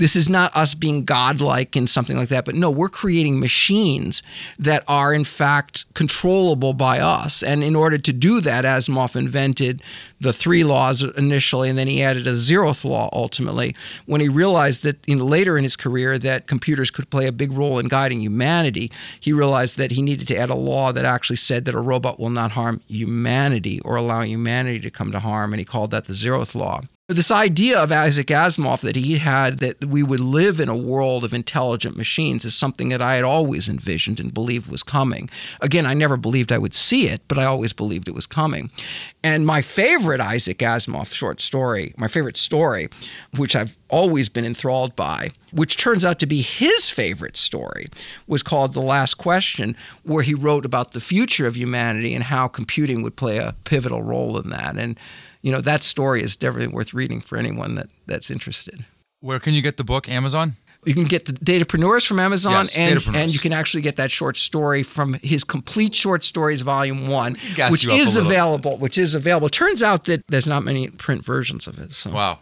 [0.03, 4.21] this is not us being godlike and something like that, but no, we're creating machines
[4.59, 7.41] that are in fact controllable by us.
[7.41, 9.81] And in order to do that, Asimov invented
[10.21, 14.83] the three laws initially, and then he added a zeroth law ultimately when he realized
[14.83, 18.23] that in, later in his career that computers could play a big role in guiding
[18.23, 18.91] humanity.
[19.21, 22.19] He realized that he needed to add a law that actually said that a robot
[22.19, 26.07] will not harm humanity or allow humanity to come to harm, and he called that
[26.07, 26.81] the zeroth law.
[27.13, 31.25] This idea of Isaac Asimov that he had that we would live in a world
[31.25, 35.29] of intelligent machines is something that I had always envisioned and believed was coming.
[35.61, 38.71] Again, I never believed I would see it, but I always believed it was coming.
[39.23, 42.89] And my favorite Isaac Asimov short story, my favorite story,
[43.37, 47.89] which I've always been enthralled by, which turns out to be his favorite story,
[48.27, 52.49] was called The Last Question, where he wrote about the future of humanity and how
[52.49, 54.77] computing would play a pivotal role in that.
[54.77, 54.99] And
[55.43, 58.85] you know that story is definitely worth reading for anyone that that's interested.
[59.21, 60.09] Where can you get the book?
[60.09, 60.57] Amazon.
[60.85, 64.11] You can get the Datapreneurs from Amazon, yes, and, and you can actually get that
[64.11, 67.37] short story from his complete short stories, volume one,
[67.71, 68.79] which is available.
[68.79, 69.49] Which is available.
[69.49, 71.93] Turns out that there's not many print versions of it.
[71.93, 72.11] So.
[72.11, 72.41] Wow.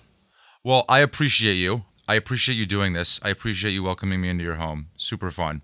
[0.64, 1.85] Well, I appreciate you.
[2.09, 3.20] I appreciate you doing this.
[3.22, 4.86] I appreciate you welcoming me into your home.
[4.97, 5.60] Super fun.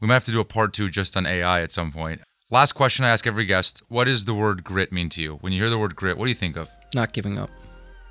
[0.00, 2.20] We might have to do a part two just on AI at some point.
[2.50, 5.36] Last question I ask every guest What does the word grit mean to you?
[5.36, 6.70] When you hear the word grit, what do you think of?
[6.98, 7.48] Not giving up.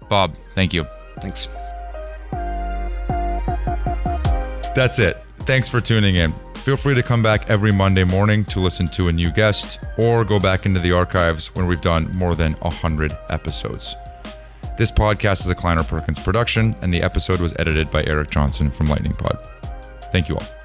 [0.08, 0.88] Bob, thank you.
[1.20, 1.50] Thanks.
[4.74, 5.22] That's it.
[5.40, 6.34] Thanks for tuning in.
[6.56, 10.24] Feel free to come back every Monday morning to listen to a new guest or
[10.24, 13.94] go back into the archives when we've done more than 100 episodes.
[14.78, 18.72] This podcast is a Kleiner Perkins production, and the episode was edited by Eric Johnson
[18.72, 19.38] from Lightning Pod.
[20.14, 20.57] Thank you all.